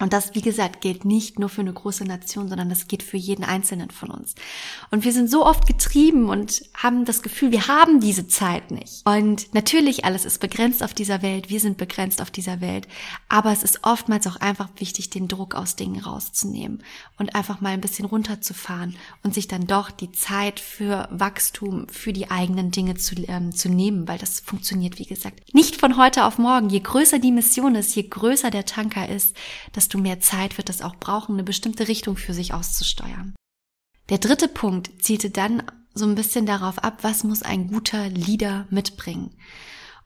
Und 0.00 0.14
das, 0.14 0.34
wie 0.34 0.40
gesagt, 0.40 0.80
gilt 0.80 1.04
nicht 1.04 1.38
nur 1.38 1.50
für 1.50 1.60
eine 1.60 1.72
große 1.72 2.04
Nation, 2.04 2.48
sondern 2.48 2.70
das 2.70 2.88
geht 2.88 3.02
für 3.02 3.18
jeden 3.18 3.44
Einzelnen 3.44 3.90
von 3.90 4.10
uns. 4.10 4.34
Und 4.90 5.04
wir 5.04 5.12
sind 5.12 5.30
so 5.30 5.44
oft 5.44 5.66
getrieben 5.66 6.30
und 6.30 6.62
haben 6.74 7.04
das 7.04 7.22
Gefühl, 7.22 7.52
wir 7.52 7.68
haben 7.68 8.00
diese 8.00 8.26
Zeit 8.26 8.70
nicht. 8.70 9.06
Und 9.06 9.52
natürlich, 9.52 10.06
alles 10.06 10.24
ist 10.24 10.40
begrenzt 10.40 10.82
auf 10.82 10.94
dieser 10.94 11.20
Welt, 11.20 11.50
wir 11.50 11.60
sind 11.60 11.76
begrenzt 11.76 12.22
auf 12.22 12.30
dieser 12.30 12.62
Welt, 12.62 12.88
aber 13.28 13.52
es 13.52 13.62
ist 13.62 13.80
oftmals 13.82 14.26
auch 14.26 14.36
einfach 14.36 14.70
wichtig, 14.78 15.10
den 15.10 15.28
Druck 15.28 15.54
aus 15.54 15.76
Dingen 15.76 16.00
rauszunehmen 16.00 16.82
und 17.18 17.34
einfach 17.34 17.60
mal 17.60 17.70
ein 17.70 17.82
bisschen 17.82 18.06
runterzufahren 18.06 18.96
und 19.22 19.34
sich 19.34 19.48
dann 19.48 19.66
doch 19.66 19.90
die 19.90 20.12
Zeit 20.12 20.60
für 20.60 21.08
Wachstum, 21.10 21.88
für 21.88 22.14
die 22.14 22.30
eigenen 22.30 22.70
Dinge 22.70 22.94
zu, 22.94 23.16
ähm, 23.28 23.52
zu 23.54 23.68
nehmen, 23.68 24.08
weil 24.08 24.18
das 24.18 24.40
funktioniert, 24.40 24.98
wie 24.98 25.04
gesagt, 25.04 25.54
nicht 25.54 25.76
von 25.76 25.98
heute 25.98 26.24
auf 26.24 26.38
morgen. 26.38 26.70
Je 26.70 26.80
größer 26.80 27.18
die 27.18 27.32
Mission 27.32 27.74
ist, 27.74 27.94
je 27.94 28.04
größer 28.04 28.50
der 28.50 28.64
Tanker 28.64 29.06
ist, 29.06 29.36
das 29.72 29.89
desto 29.90 29.98
mehr 29.98 30.20
Zeit 30.20 30.56
wird 30.56 30.70
es 30.70 30.82
auch 30.82 30.94
brauchen, 30.96 31.34
eine 31.34 31.42
bestimmte 31.42 31.88
Richtung 31.88 32.16
für 32.16 32.32
sich 32.32 32.54
auszusteuern. 32.54 33.34
Der 34.08 34.18
dritte 34.18 34.46
Punkt 34.46 35.02
zielte 35.02 35.30
dann 35.30 35.64
so 35.94 36.04
ein 36.04 36.14
bisschen 36.14 36.46
darauf 36.46 36.78
ab, 36.78 36.98
was 37.02 37.24
muss 37.24 37.42
ein 37.42 37.66
guter 37.66 38.08
Leader 38.08 38.68
mitbringen. 38.70 39.36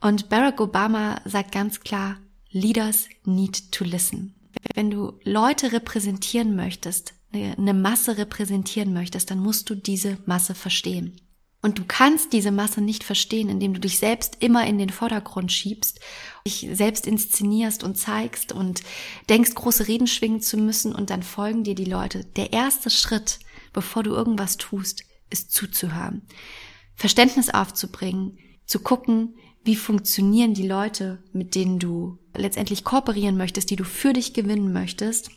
Und 0.00 0.30
Barack 0.30 0.60
Obama 0.60 1.20
sagt 1.26 1.52
ganz 1.52 1.80
klar, 1.80 2.16
Leaders 2.50 3.08
need 3.24 3.72
to 3.72 3.84
listen. 3.84 4.34
Wenn 4.74 4.90
du 4.90 5.20
Leute 5.22 5.72
repräsentieren 5.72 6.56
möchtest, 6.56 7.12
eine 7.32 7.74
Masse 7.74 8.16
repräsentieren 8.16 8.94
möchtest, 8.94 9.30
dann 9.30 9.40
musst 9.40 9.68
du 9.68 9.74
diese 9.74 10.16
Masse 10.24 10.54
verstehen. 10.54 11.20
Und 11.64 11.78
du 11.78 11.85
kannst 11.88 12.35
diese 12.35 12.50
Masse 12.50 12.83
nicht 12.83 13.04
verstehen, 13.04 13.49
indem 13.49 13.73
du 13.73 13.80
dich 13.80 13.99
selbst 13.99 14.37
immer 14.40 14.66
in 14.66 14.76
den 14.76 14.90
Vordergrund 14.90 15.50
schiebst, 15.50 15.99
dich 16.47 16.68
selbst 16.71 17.06
inszenierst 17.06 17.83
und 17.83 17.97
zeigst 17.97 18.52
und 18.52 18.83
denkst, 19.30 19.54
große 19.54 19.88
Reden 19.88 20.06
schwingen 20.06 20.42
zu 20.42 20.59
müssen 20.59 20.94
und 20.94 21.09
dann 21.09 21.23
folgen 21.23 21.64
dir 21.64 21.75
die 21.75 21.87
Leute. 21.87 22.26
Der 22.37 22.52
erste 22.52 22.90
Schritt, 22.90 23.38
bevor 23.73 24.02
du 24.02 24.11
irgendwas 24.11 24.59
tust, 24.59 25.04
ist 25.30 25.52
zuzuhören. 25.52 26.28
Verständnis 26.97 27.49
aufzubringen, 27.49 28.37
zu 28.66 28.80
gucken, 28.80 29.35
wie 29.64 29.76
funktionieren 29.76 30.52
die 30.52 30.68
Leute, 30.68 31.23
mit 31.33 31.54
denen 31.54 31.78
du 31.78 32.18
letztendlich 32.37 32.85
kooperieren 32.85 33.38
möchtest, 33.38 33.71
die 33.71 33.76
du 33.76 33.85
für 33.85 34.12
dich 34.12 34.35
gewinnen 34.35 34.75
möchtest 34.75 35.30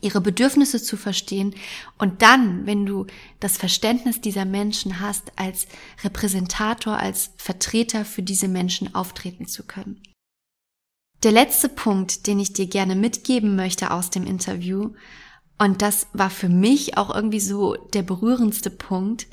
ihre 0.00 0.20
Bedürfnisse 0.20 0.82
zu 0.82 0.96
verstehen 0.96 1.54
und 1.98 2.22
dann, 2.22 2.66
wenn 2.66 2.86
du 2.86 3.06
das 3.38 3.56
Verständnis 3.56 4.20
dieser 4.20 4.44
Menschen 4.44 5.00
hast, 5.00 5.32
als 5.36 5.66
Repräsentator, 6.02 6.96
als 6.96 7.30
Vertreter 7.36 8.04
für 8.04 8.22
diese 8.22 8.48
Menschen 8.48 8.94
auftreten 8.94 9.46
zu 9.46 9.64
können. 9.64 10.02
Der 11.22 11.32
letzte 11.32 11.68
Punkt, 11.68 12.26
den 12.26 12.40
ich 12.40 12.54
dir 12.54 12.66
gerne 12.66 12.94
mitgeben 12.96 13.56
möchte 13.56 13.90
aus 13.90 14.10
dem 14.10 14.26
Interview, 14.26 14.92
und 15.58 15.82
das 15.82 16.06
war 16.14 16.30
für 16.30 16.48
mich 16.48 16.96
auch 16.96 17.14
irgendwie 17.14 17.40
so 17.40 17.74
der 17.74 18.02
berührendste 18.02 18.70
Punkt, 18.70 19.26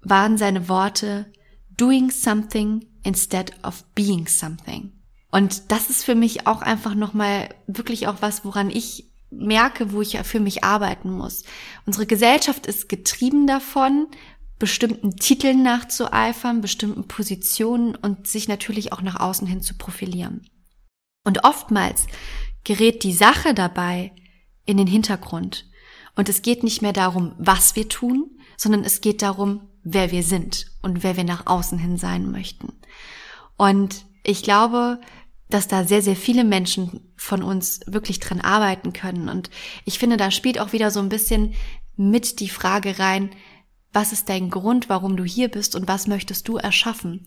waren 0.00 0.38
seine 0.38 0.68
Worte 0.68 1.32
doing 1.76 2.10
something 2.10 2.86
instead 3.02 3.52
of 3.64 3.84
being 3.94 4.28
something. 4.28 4.92
Und 5.32 5.72
das 5.72 5.90
ist 5.90 6.04
für 6.04 6.14
mich 6.14 6.46
auch 6.46 6.62
einfach 6.62 6.94
nochmal 6.94 7.52
wirklich 7.66 8.06
auch 8.06 8.18
was, 8.20 8.44
woran 8.44 8.70
ich 8.70 9.10
merke, 9.38 9.92
wo 9.92 10.02
ich 10.02 10.18
für 10.18 10.40
mich 10.40 10.64
arbeiten 10.64 11.10
muss. 11.10 11.44
Unsere 11.86 12.06
Gesellschaft 12.06 12.66
ist 12.66 12.88
getrieben 12.88 13.46
davon, 13.46 14.08
bestimmten 14.58 15.16
Titeln 15.16 15.62
nachzueifern, 15.62 16.60
bestimmten 16.60 17.06
Positionen 17.08 17.96
und 17.96 18.26
sich 18.26 18.48
natürlich 18.48 18.92
auch 18.92 19.02
nach 19.02 19.20
außen 19.20 19.46
hin 19.46 19.62
zu 19.62 19.74
profilieren. 19.74 20.48
Und 21.24 21.44
oftmals 21.44 22.06
gerät 22.62 23.02
die 23.02 23.12
Sache 23.12 23.54
dabei 23.54 24.12
in 24.64 24.76
den 24.76 24.86
Hintergrund. 24.86 25.66
Und 26.16 26.28
es 26.28 26.42
geht 26.42 26.62
nicht 26.62 26.82
mehr 26.82 26.92
darum, 26.92 27.34
was 27.38 27.76
wir 27.76 27.88
tun, 27.88 28.30
sondern 28.56 28.84
es 28.84 29.00
geht 29.00 29.22
darum, 29.22 29.68
wer 29.82 30.10
wir 30.10 30.22
sind 30.22 30.66
und 30.82 31.02
wer 31.02 31.16
wir 31.16 31.24
nach 31.24 31.46
außen 31.46 31.78
hin 31.78 31.98
sein 31.98 32.30
möchten. 32.30 32.72
Und 33.56 34.06
ich 34.22 34.42
glaube, 34.42 35.00
dass 35.48 35.68
da 35.68 35.84
sehr, 35.84 36.02
sehr 36.02 36.16
viele 36.16 36.44
Menschen 36.44 37.12
von 37.16 37.42
uns 37.42 37.80
wirklich 37.86 38.20
dran 38.20 38.40
arbeiten 38.40 38.92
können. 38.92 39.28
Und 39.28 39.50
ich 39.84 39.98
finde, 39.98 40.16
da 40.16 40.30
spielt 40.30 40.58
auch 40.58 40.72
wieder 40.72 40.90
so 40.90 41.00
ein 41.00 41.08
bisschen 41.08 41.54
mit 41.96 42.40
die 42.40 42.48
Frage 42.48 42.98
rein, 42.98 43.30
was 43.94 44.12
ist 44.12 44.28
dein 44.28 44.50
Grund, 44.50 44.88
warum 44.88 45.16
du 45.16 45.22
hier 45.22 45.48
bist 45.48 45.76
und 45.76 45.86
was 45.86 46.08
möchtest 46.08 46.48
du 46.48 46.56
erschaffen? 46.56 47.26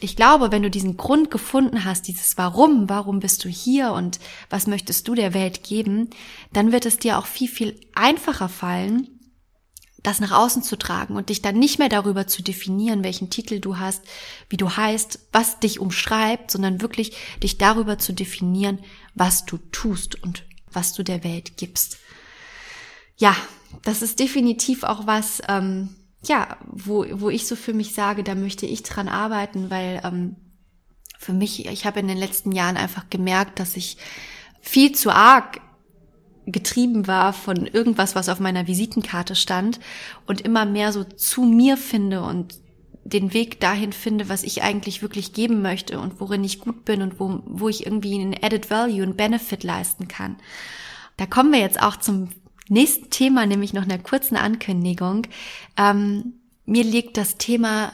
Ich 0.00 0.16
glaube, 0.16 0.50
wenn 0.50 0.62
du 0.62 0.70
diesen 0.70 0.96
Grund 0.96 1.30
gefunden 1.30 1.84
hast, 1.84 2.08
dieses 2.08 2.38
Warum, 2.38 2.88
warum 2.88 3.20
bist 3.20 3.44
du 3.44 3.50
hier 3.50 3.92
und 3.92 4.18
was 4.48 4.66
möchtest 4.66 5.06
du 5.06 5.14
der 5.14 5.34
Welt 5.34 5.62
geben, 5.62 6.08
dann 6.54 6.72
wird 6.72 6.86
es 6.86 6.96
dir 6.98 7.18
auch 7.18 7.26
viel, 7.26 7.48
viel 7.48 7.78
einfacher 7.94 8.48
fallen, 8.48 9.15
das 10.06 10.20
nach 10.20 10.30
außen 10.30 10.62
zu 10.62 10.76
tragen 10.76 11.16
und 11.16 11.30
dich 11.30 11.42
dann 11.42 11.58
nicht 11.58 11.78
mehr 11.78 11.88
darüber 11.88 12.26
zu 12.28 12.42
definieren, 12.42 13.02
welchen 13.02 13.28
Titel 13.28 13.58
du 13.58 13.78
hast, 13.78 14.04
wie 14.48 14.56
du 14.56 14.70
heißt, 14.70 15.18
was 15.32 15.58
dich 15.58 15.80
umschreibt, 15.80 16.50
sondern 16.50 16.80
wirklich 16.80 17.16
dich 17.42 17.58
darüber 17.58 17.98
zu 17.98 18.12
definieren, 18.12 18.78
was 19.14 19.46
du 19.46 19.58
tust 19.58 20.22
und 20.22 20.44
was 20.70 20.92
du 20.92 21.02
der 21.02 21.24
Welt 21.24 21.56
gibst. 21.56 21.98
Ja, 23.16 23.34
das 23.82 24.02
ist 24.02 24.20
definitiv 24.20 24.84
auch 24.84 25.08
was, 25.08 25.42
ähm, 25.48 25.96
ja, 26.22 26.56
wo, 26.66 27.04
wo 27.12 27.28
ich 27.28 27.46
so 27.48 27.56
für 27.56 27.72
mich 27.72 27.92
sage, 27.92 28.22
da 28.22 28.34
möchte 28.34 28.66
ich 28.66 28.84
dran 28.84 29.08
arbeiten, 29.08 29.70
weil 29.70 30.00
ähm, 30.04 30.36
für 31.18 31.32
mich, 31.32 31.66
ich 31.66 31.84
habe 31.84 31.98
in 31.98 32.06
den 32.06 32.18
letzten 32.18 32.52
Jahren 32.52 32.76
einfach 32.76 33.10
gemerkt, 33.10 33.58
dass 33.58 33.76
ich 33.76 33.96
viel 34.60 34.92
zu 34.92 35.10
arg 35.10 35.60
getrieben 36.46 37.06
war 37.06 37.32
von 37.32 37.66
irgendwas, 37.66 38.14
was 38.14 38.28
auf 38.28 38.40
meiner 38.40 38.66
Visitenkarte 38.66 39.34
stand 39.34 39.80
und 40.26 40.40
immer 40.40 40.64
mehr 40.64 40.92
so 40.92 41.04
zu 41.04 41.42
mir 41.42 41.76
finde 41.76 42.22
und 42.22 42.54
den 43.04 43.32
Weg 43.32 43.60
dahin 43.60 43.92
finde, 43.92 44.28
was 44.28 44.42
ich 44.42 44.62
eigentlich 44.62 45.02
wirklich 45.02 45.32
geben 45.32 45.62
möchte 45.62 46.00
und 46.00 46.20
worin 46.20 46.42
ich 46.42 46.60
gut 46.60 46.84
bin 46.84 47.02
und 47.02 47.20
wo, 47.20 47.40
wo 47.46 47.68
ich 47.68 47.86
irgendwie 47.86 48.14
einen 48.14 48.34
Added 48.34 48.70
Value, 48.70 49.02
einen 49.02 49.16
Benefit 49.16 49.62
leisten 49.62 50.08
kann. 50.08 50.36
Da 51.16 51.26
kommen 51.26 51.52
wir 51.52 51.60
jetzt 51.60 51.80
auch 51.80 51.96
zum 51.96 52.28
nächsten 52.68 53.10
Thema, 53.10 53.46
nämlich 53.46 53.72
noch 53.72 53.84
einer 53.84 53.98
kurzen 53.98 54.36
Ankündigung. 54.36 55.26
Ähm, 55.76 56.34
mir 56.64 56.84
liegt 56.84 57.16
das 57.16 57.36
Thema 57.36 57.92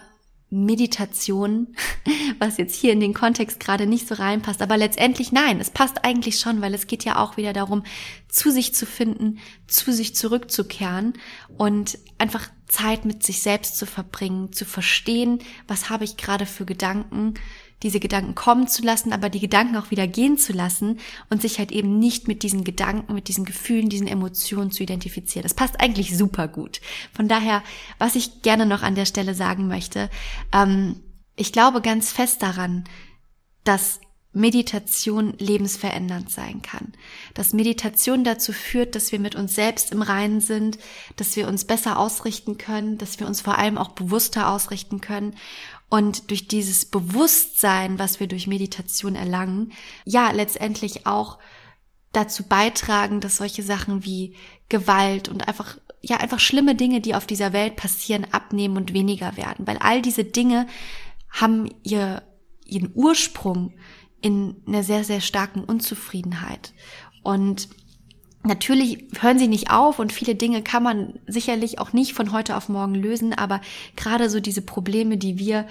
Meditation, 0.53 1.75
was 2.39 2.59
jetzt 2.59 2.75
hier 2.75 2.93
in 2.93 3.01
den 3.01 3.15
Kontext 3.15 3.59
gerade 3.59 3.87
nicht 3.87 4.07
so 4.07 4.15
reinpasst. 4.15 4.61
Aber 4.61 4.77
letztendlich 4.77 5.33
nein, 5.33 5.61
es 5.61 5.71
passt 5.71 6.05
eigentlich 6.05 6.39
schon, 6.39 6.61
weil 6.61 6.75
es 6.75 6.87
geht 6.87 7.05
ja 7.05 7.19
auch 7.19 7.39
wieder 7.39 7.55
darum, 7.55 7.83
zu 8.29 8.51
sich 8.51 8.75
zu 8.75 8.85
finden, 8.85 9.39
zu 9.67 9.93
sich 9.93 10.15
zurückzukehren 10.15 11.15
und 11.57 11.99
einfach 12.19 12.49
Zeit 12.69 13.05
mit 13.07 13.23
sich 13.23 13.43
selbst 13.43 13.79
zu 13.79 13.87
verbringen, 13.87 14.53
zu 14.53 14.65
verstehen, 14.65 15.39
was 15.67 15.89
habe 15.89 16.05
ich 16.05 16.17
gerade 16.19 16.47
für 16.47 16.67
Gedanken, 16.67 17.35
diese 17.83 18.01
Gedanken 18.01 18.35
kommen 18.35 18.69
zu 18.69 18.83
lassen, 18.83 19.13
aber 19.13 19.29
die 19.29 19.41
Gedanken 19.41 19.77
auch 19.77 19.91
wieder 19.91 20.07
gehen 20.07 20.39
zu 20.39 20.53
lassen 20.53 20.99
und 21.31 21.43
sich 21.43 21.59
halt 21.59 21.73
eben 21.73 21.99
nicht 21.99 22.29
mit 22.29 22.43
diesen 22.43 22.65
Gedanken, 22.65 23.15
mit 23.15 23.29
diesen 23.29 23.45
Gefühlen, 23.45 23.89
diesen 23.89 24.07
Emotionen 24.07 24.71
zu 24.71 24.83
identifizieren. 24.83 25.43
Das 25.43 25.55
passt 25.55 25.81
eigentlich 25.81 26.17
super 26.17 26.49
gut. 26.49 26.81
Von 27.13 27.29
daher, 27.29 27.63
was 27.99 28.15
ich 28.15 28.43
gerne 28.43 28.67
noch 28.67 28.83
an 28.83 28.95
der 28.95 29.07
Stelle 29.07 29.35
sagen 29.35 29.69
möchte, 29.69 30.11
ähm, 30.53 31.01
ich 31.37 31.53
glaube 31.53 31.81
ganz 31.81 32.13
fest 32.13 32.43
daran, 32.43 32.85
dass 33.65 34.01
Meditation 34.33 35.35
lebensverändernd 35.39 36.31
sein 36.31 36.63
kann. 36.63 36.93
Dass 37.35 37.53
Meditation 37.53 38.25
dazu 38.25 38.53
führt, 38.53 38.95
dass 38.95 39.13
wir 39.13 39.19
mit 39.19 39.35
uns 39.35 39.55
selbst 39.55 39.93
im 39.93 40.01
Reinen 40.01 40.41
sind, 40.41 40.79
dass 41.17 41.37
wir 41.37 41.49
uns 41.49 41.67
besser 41.67 41.99
ausrichten 41.99 42.57
können, 42.57 42.97
dass 42.97 43.21
wir 43.21 43.27
uns 43.27 43.43
vor 43.43 43.59
allem 43.59 43.77
auch 43.77 43.91
bewusster 43.91 44.49
ausrichten 44.49 45.01
können 45.01 45.35
und 45.93 46.31
durch 46.31 46.49
dieses 46.49 46.87
Bewusstsein, 46.87 47.99
was 47.99 48.19
wir 48.19 48.27
durch 48.27 48.47
Meditation 48.47 49.15
erlangen, 49.15 49.73
ja, 50.07 50.31
letztendlich 50.31 51.07
auch 51.07 51.39
dazu 52.13 52.45
beitragen, 52.45 53.21
dass 53.21 53.37
solche 53.37 53.63
Sachen 53.63 54.03
wie 54.03 54.35
Gewalt 54.71 55.29
und 55.29 55.49
einfach, 55.49 55.77
ja, 56.01 56.17
einfach 56.17 56.41
schlimme 56.41 56.75
Dinge, 56.75 57.03
die 57.03 57.15
auf 57.15 57.27
dieser 57.27 57.53
Welt 57.53 57.77
passieren, 57.77 58.27
abnehmen 58.31 58.79
und 58.79 58.95
weniger 58.95 59.37
werden. 59.37 59.67
Weil 59.67 59.77
all 59.79 60.01
diese 60.01 60.25
Dinge 60.25 60.67
haben 61.29 61.69
ihr, 61.83 62.23
ihren 62.65 62.91
Ursprung 62.95 63.75
in 64.23 64.57
einer 64.67 64.83
sehr, 64.83 65.05
sehr 65.05 65.21
starken 65.21 65.65
Unzufriedenheit. 65.65 66.73
Und 67.23 67.69
Natürlich 68.45 69.05
hören 69.21 69.39
sie 69.39 69.47
nicht 69.47 69.71
auf 69.71 70.01
und 70.01 70.13
viele 70.13 70.35
Dinge 70.35 70.63
kann 70.63 70.83
man 70.83 71.21
sicherlich 71.29 71.79
auch 71.79 71.93
nicht 71.93 72.13
von 72.13 72.33
heute 72.33 72.57
auf 72.57 72.69
morgen 72.69 72.97
lösen, 72.97 73.33
aber 73.33 73.61
gerade 73.95 74.29
so 74.29 74.41
diese 74.41 74.63
Probleme, 74.63 75.17
die 75.17 75.39
wir 75.39 75.69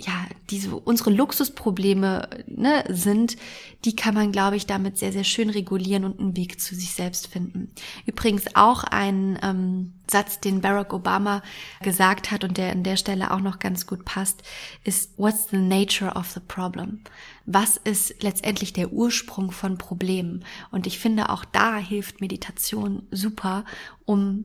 ja, 0.00 0.26
diese 0.50 0.76
unsere 0.76 1.10
Luxusprobleme 1.10 2.28
ne, 2.46 2.84
sind, 2.88 3.36
die 3.84 3.96
kann 3.96 4.14
man, 4.14 4.30
glaube 4.30 4.56
ich, 4.56 4.66
damit 4.66 4.96
sehr, 4.96 5.12
sehr 5.12 5.24
schön 5.24 5.50
regulieren 5.50 6.04
und 6.04 6.20
einen 6.20 6.36
Weg 6.36 6.60
zu 6.60 6.76
sich 6.76 6.94
selbst 6.94 7.26
finden. 7.26 7.72
Übrigens 8.06 8.44
auch 8.54 8.84
ein 8.84 9.38
ähm, 9.42 9.94
Satz, 10.08 10.38
den 10.38 10.60
Barack 10.60 10.92
Obama 10.92 11.42
gesagt 11.82 12.30
hat 12.30 12.44
und 12.44 12.56
der 12.58 12.70
an 12.70 12.84
der 12.84 12.96
Stelle 12.96 13.32
auch 13.32 13.40
noch 13.40 13.58
ganz 13.58 13.86
gut 13.86 14.04
passt, 14.04 14.42
ist 14.84 15.18
What's 15.18 15.48
the 15.50 15.56
nature 15.56 16.14
of 16.14 16.30
the 16.30 16.40
problem? 16.40 17.00
Was 17.44 17.76
ist 17.76 18.22
letztendlich 18.22 18.72
der 18.72 18.92
Ursprung 18.92 19.50
von 19.50 19.78
Problemen? 19.78 20.44
Und 20.70 20.86
ich 20.86 21.00
finde, 21.00 21.30
auch 21.30 21.44
da 21.44 21.76
hilft 21.76 22.20
Meditation 22.20 23.02
super, 23.10 23.64
um 24.04 24.44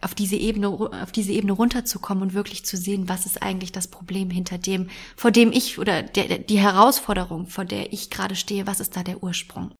auf 0.00 0.14
diese 0.14 0.36
Ebene, 0.36 0.68
auf 0.68 1.12
diese 1.12 1.32
Ebene 1.32 1.52
runterzukommen 1.52 2.22
und 2.22 2.34
wirklich 2.34 2.64
zu 2.64 2.76
sehen, 2.76 3.08
was 3.08 3.26
ist 3.26 3.42
eigentlich 3.42 3.72
das 3.72 3.88
Problem 3.88 4.30
hinter 4.30 4.58
dem, 4.58 4.88
vor 5.16 5.30
dem 5.30 5.52
ich 5.52 5.78
oder 5.78 6.02
der, 6.02 6.38
die 6.38 6.58
Herausforderung, 6.58 7.46
vor 7.46 7.64
der 7.64 7.92
ich 7.92 8.10
gerade 8.10 8.36
stehe, 8.36 8.66
was 8.66 8.80
ist 8.80 8.96
da 8.96 9.02
der 9.02 9.22
Ursprung? 9.22 9.72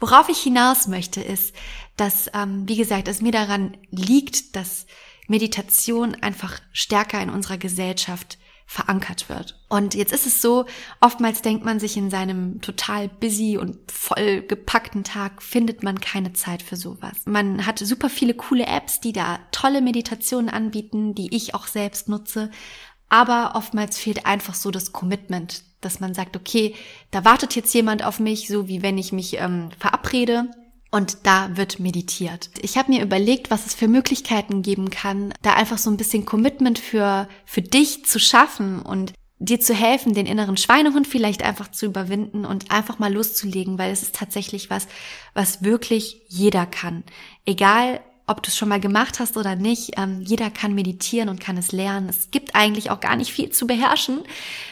Worauf 0.00 0.28
ich 0.28 0.38
hinaus 0.38 0.88
möchte, 0.88 1.20
ist, 1.20 1.54
dass, 1.96 2.28
ähm, 2.34 2.68
wie 2.68 2.76
gesagt, 2.76 3.06
es 3.06 3.22
mir 3.22 3.30
daran 3.30 3.76
liegt, 3.90 4.56
dass 4.56 4.86
Meditation 5.28 6.16
einfach 6.16 6.60
stärker 6.72 7.22
in 7.22 7.30
unserer 7.30 7.56
Gesellschaft 7.56 8.38
verankert 8.72 9.28
wird. 9.28 9.60
Und 9.68 9.94
jetzt 9.94 10.14
ist 10.14 10.26
es 10.26 10.40
so, 10.40 10.64
oftmals 11.02 11.42
denkt 11.42 11.62
man 11.62 11.78
sich 11.78 11.98
in 11.98 12.08
seinem 12.08 12.62
total 12.62 13.08
busy 13.08 13.58
und 13.58 13.76
voll 13.92 14.40
gepackten 14.40 15.04
Tag 15.04 15.42
findet 15.42 15.82
man 15.82 16.00
keine 16.00 16.32
Zeit 16.32 16.62
für 16.62 16.76
sowas. 16.76 17.12
Man 17.26 17.66
hat 17.66 17.80
super 17.80 18.08
viele 18.08 18.32
coole 18.32 18.64
Apps, 18.64 18.98
die 18.98 19.12
da 19.12 19.40
tolle 19.50 19.82
Meditationen 19.82 20.48
anbieten, 20.48 21.14
die 21.14 21.36
ich 21.36 21.54
auch 21.54 21.66
selbst 21.66 22.08
nutze. 22.08 22.50
Aber 23.10 23.52
oftmals 23.56 23.98
fehlt 23.98 24.24
einfach 24.24 24.54
so 24.54 24.70
das 24.70 24.90
Commitment, 24.90 25.64
dass 25.82 26.00
man 26.00 26.14
sagt, 26.14 26.34
okay, 26.34 26.74
da 27.10 27.26
wartet 27.26 27.54
jetzt 27.54 27.74
jemand 27.74 28.02
auf 28.02 28.20
mich, 28.20 28.48
so 28.48 28.68
wie 28.68 28.80
wenn 28.80 28.96
ich 28.96 29.12
mich 29.12 29.38
ähm, 29.38 29.68
verabrede 29.78 30.48
und 30.92 31.26
da 31.26 31.56
wird 31.56 31.80
meditiert. 31.80 32.50
Ich 32.60 32.76
habe 32.76 32.92
mir 32.92 33.02
überlegt, 33.02 33.50
was 33.50 33.66
es 33.66 33.74
für 33.74 33.88
Möglichkeiten 33.88 34.62
geben 34.62 34.90
kann, 34.90 35.32
da 35.42 35.54
einfach 35.54 35.78
so 35.78 35.90
ein 35.90 35.96
bisschen 35.96 36.26
Commitment 36.26 36.78
für, 36.78 37.28
für 37.46 37.62
dich 37.62 38.04
zu 38.04 38.20
schaffen 38.20 38.80
und 38.82 39.14
dir 39.38 39.58
zu 39.58 39.74
helfen, 39.74 40.14
den 40.14 40.26
inneren 40.26 40.56
Schweinehund 40.56 41.08
vielleicht 41.08 41.42
einfach 41.42 41.70
zu 41.70 41.86
überwinden 41.86 42.44
und 42.44 42.70
einfach 42.70 42.98
mal 42.98 43.12
loszulegen, 43.12 43.78
weil 43.78 43.90
es 43.90 44.02
ist 44.02 44.14
tatsächlich 44.14 44.70
was, 44.70 44.86
was 45.34 45.64
wirklich 45.64 46.22
jeder 46.28 46.66
kann. 46.66 47.02
Egal, 47.44 48.00
ob 48.26 48.42
du 48.42 48.48
es 48.48 48.56
schon 48.56 48.68
mal 48.68 48.80
gemacht 48.80 49.20
hast 49.20 49.36
oder 49.36 49.56
nicht, 49.56 49.92
ähm, 49.96 50.20
jeder 50.22 50.50
kann 50.50 50.74
meditieren 50.74 51.28
und 51.28 51.40
kann 51.40 51.56
es 51.56 51.72
lernen. 51.72 52.08
Es 52.08 52.30
gibt 52.30 52.54
eigentlich 52.54 52.90
auch 52.90 53.00
gar 53.00 53.16
nicht 53.16 53.32
viel 53.32 53.50
zu 53.50 53.66
beherrschen. 53.66 54.20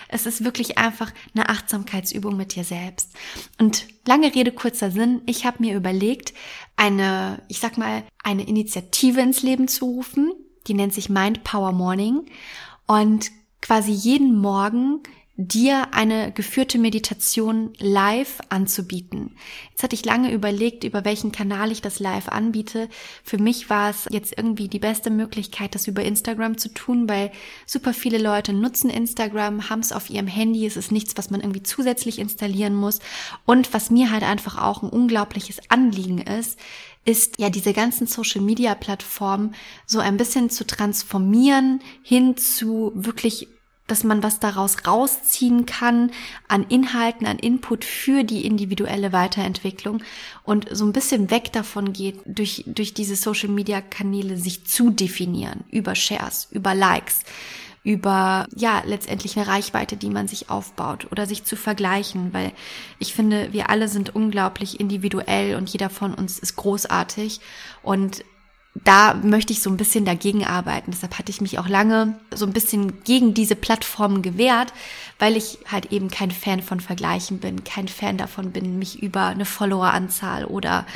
Es 0.08 0.26
ist 0.26 0.44
wirklich 0.44 0.78
einfach 0.78 1.12
eine 1.34 1.48
Achtsamkeitsübung 1.48 2.36
mit 2.36 2.54
dir 2.54 2.64
selbst. 2.64 3.10
Und 3.58 3.86
lange 4.06 4.34
Rede, 4.34 4.52
kurzer 4.52 4.90
Sinn, 4.90 5.22
ich 5.26 5.44
habe 5.44 5.58
mir 5.60 5.76
überlegt, 5.76 6.32
eine, 6.76 7.42
ich 7.48 7.58
sag 7.58 7.76
mal, 7.76 8.04
eine 8.22 8.46
Initiative 8.46 9.20
ins 9.20 9.42
Leben 9.42 9.68
zu 9.68 9.84
rufen, 9.84 10.32
die 10.66 10.74
nennt 10.74 10.94
sich 10.94 11.08
Mind 11.08 11.44
Power 11.44 11.72
Morning 11.72 12.26
und 12.86 13.30
quasi 13.60 13.92
jeden 13.92 14.36
Morgen 14.36 15.00
dir 15.40 15.94
eine 15.94 16.32
geführte 16.32 16.78
Meditation 16.78 17.72
live 17.78 18.40
anzubieten. 18.50 19.36
Jetzt 19.70 19.82
hatte 19.82 19.94
ich 19.94 20.04
lange 20.04 20.32
überlegt, 20.32 20.84
über 20.84 21.06
welchen 21.06 21.32
Kanal 21.32 21.72
ich 21.72 21.80
das 21.80 21.98
live 21.98 22.28
anbiete. 22.28 22.90
Für 23.24 23.38
mich 23.38 23.70
war 23.70 23.88
es 23.88 24.06
jetzt 24.10 24.36
irgendwie 24.36 24.68
die 24.68 24.78
beste 24.78 25.08
Möglichkeit, 25.10 25.74
das 25.74 25.86
über 25.86 26.04
Instagram 26.04 26.58
zu 26.58 26.68
tun, 26.68 27.08
weil 27.08 27.32
super 27.64 27.94
viele 27.94 28.18
Leute 28.18 28.52
nutzen 28.52 28.90
Instagram, 28.90 29.70
haben 29.70 29.80
es 29.80 29.92
auf 29.92 30.10
ihrem 30.10 30.26
Handy. 30.26 30.66
Es 30.66 30.76
ist 30.76 30.92
nichts, 30.92 31.16
was 31.16 31.30
man 31.30 31.40
irgendwie 31.40 31.62
zusätzlich 31.62 32.18
installieren 32.18 32.74
muss. 32.74 32.98
Und 33.46 33.72
was 33.72 33.90
mir 33.90 34.10
halt 34.10 34.24
einfach 34.24 34.60
auch 34.60 34.82
ein 34.82 34.90
unglaubliches 34.90 35.60
Anliegen 35.70 36.18
ist, 36.18 36.58
ist 37.06 37.38
ja 37.38 37.48
diese 37.48 37.72
ganzen 37.72 38.06
Social 38.06 38.42
Media 38.42 38.74
Plattformen 38.74 39.54
so 39.86 40.00
ein 40.00 40.18
bisschen 40.18 40.50
zu 40.50 40.66
transformieren 40.66 41.80
hin 42.02 42.36
zu 42.36 42.92
wirklich 42.94 43.48
dass 43.90 44.04
man 44.04 44.22
was 44.22 44.38
daraus 44.38 44.86
rausziehen 44.86 45.66
kann 45.66 46.12
an 46.48 46.64
Inhalten, 46.68 47.26
an 47.26 47.38
Input 47.38 47.84
für 47.84 48.24
die 48.24 48.46
individuelle 48.46 49.12
Weiterentwicklung 49.12 50.02
und 50.44 50.66
so 50.70 50.84
ein 50.84 50.92
bisschen 50.92 51.30
weg 51.30 51.52
davon 51.52 51.92
geht, 51.92 52.20
durch, 52.26 52.64
durch 52.66 52.94
diese 52.94 53.16
Social 53.16 53.48
Media 53.48 53.80
Kanäle 53.80 54.36
sich 54.36 54.66
zu 54.66 54.90
definieren, 54.90 55.64
über 55.70 55.94
Shares, 55.94 56.48
über 56.50 56.74
Likes, 56.74 57.20
über, 57.82 58.46
ja, 58.54 58.82
letztendlich 58.84 59.36
eine 59.36 59.46
Reichweite, 59.46 59.96
die 59.96 60.10
man 60.10 60.28
sich 60.28 60.50
aufbaut 60.50 61.08
oder 61.10 61.26
sich 61.26 61.44
zu 61.44 61.56
vergleichen, 61.56 62.32
weil 62.32 62.52
ich 62.98 63.14
finde, 63.14 63.52
wir 63.52 63.70
alle 63.70 63.88
sind 63.88 64.14
unglaublich 64.14 64.80
individuell 64.80 65.56
und 65.56 65.68
jeder 65.70 65.88
von 65.88 66.14
uns 66.14 66.38
ist 66.38 66.56
großartig 66.56 67.40
und 67.82 68.22
da 68.74 69.14
möchte 69.14 69.52
ich 69.52 69.62
so 69.62 69.68
ein 69.68 69.76
bisschen 69.76 70.04
dagegen 70.04 70.46
arbeiten. 70.46 70.92
Deshalb 70.92 71.18
hatte 71.18 71.30
ich 71.30 71.40
mich 71.40 71.58
auch 71.58 71.68
lange 71.68 72.18
so 72.32 72.46
ein 72.46 72.52
bisschen 72.52 73.02
gegen 73.02 73.34
diese 73.34 73.56
Plattformen 73.56 74.22
gewehrt, 74.22 74.72
weil 75.18 75.36
ich 75.36 75.58
halt 75.66 75.92
eben 75.92 76.08
kein 76.08 76.30
Fan 76.30 76.62
von 76.62 76.78
Vergleichen 76.78 77.40
bin, 77.40 77.64
kein 77.64 77.88
Fan 77.88 78.16
davon 78.16 78.52
bin, 78.52 78.78
mich 78.78 79.02
über 79.02 79.26
eine 79.26 79.44
Followeranzahl 79.44 80.44
oder 80.44 80.86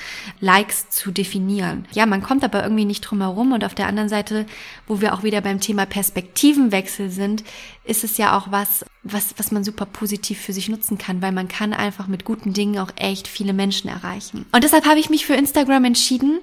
Likes 0.40 0.88
zu 0.90 1.10
definieren. 1.10 1.86
Ja, 1.92 2.06
man 2.06 2.22
kommt 2.22 2.44
aber 2.44 2.62
irgendwie 2.62 2.84
nicht 2.84 3.00
drum 3.00 3.20
herum 3.20 3.52
und 3.52 3.64
auf 3.64 3.74
der 3.74 3.88
anderen 3.88 4.08
Seite, 4.08 4.46
wo 4.86 5.00
wir 5.00 5.12
auch 5.12 5.24
wieder 5.24 5.40
beim 5.40 5.60
Thema 5.60 5.84
Perspektivenwechsel 5.84 7.10
sind, 7.10 7.42
ist 7.84 8.04
es 8.04 8.16
ja 8.18 8.38
auch 8.38 8.52
was, 8.52 8.84
was, 9.02 9.34
was 9.36 9.50
man 9.50 9.64
super 9.64 9.84
positiv 9.84 10.40
für 10.40 10.52
sich 10.52 10.68
nutzen 10.68 10.96
kann, 10.96 11.20
weil 11.20 11.32
man 11.32 11.48
kann 11.48 11.74
einfach 11.74 12.06
mit 12.06 12.24
guten 12.24 12.52
Dingen 12.52 12.78
auch 12.78 12.92
echt 12.94 13.26
viele 13.26 13.52
Menschen 13.52 13.90
erreichen. 13.90 14.46
Und 14.52 14.62
deshalb 14.62 14.86
habe 14.86 15.00
ich 15.00 15.10
mich 15.10 15.26
für 15.26 15.34
Instagram 15.34 15.84
entschieden 15.84 16.38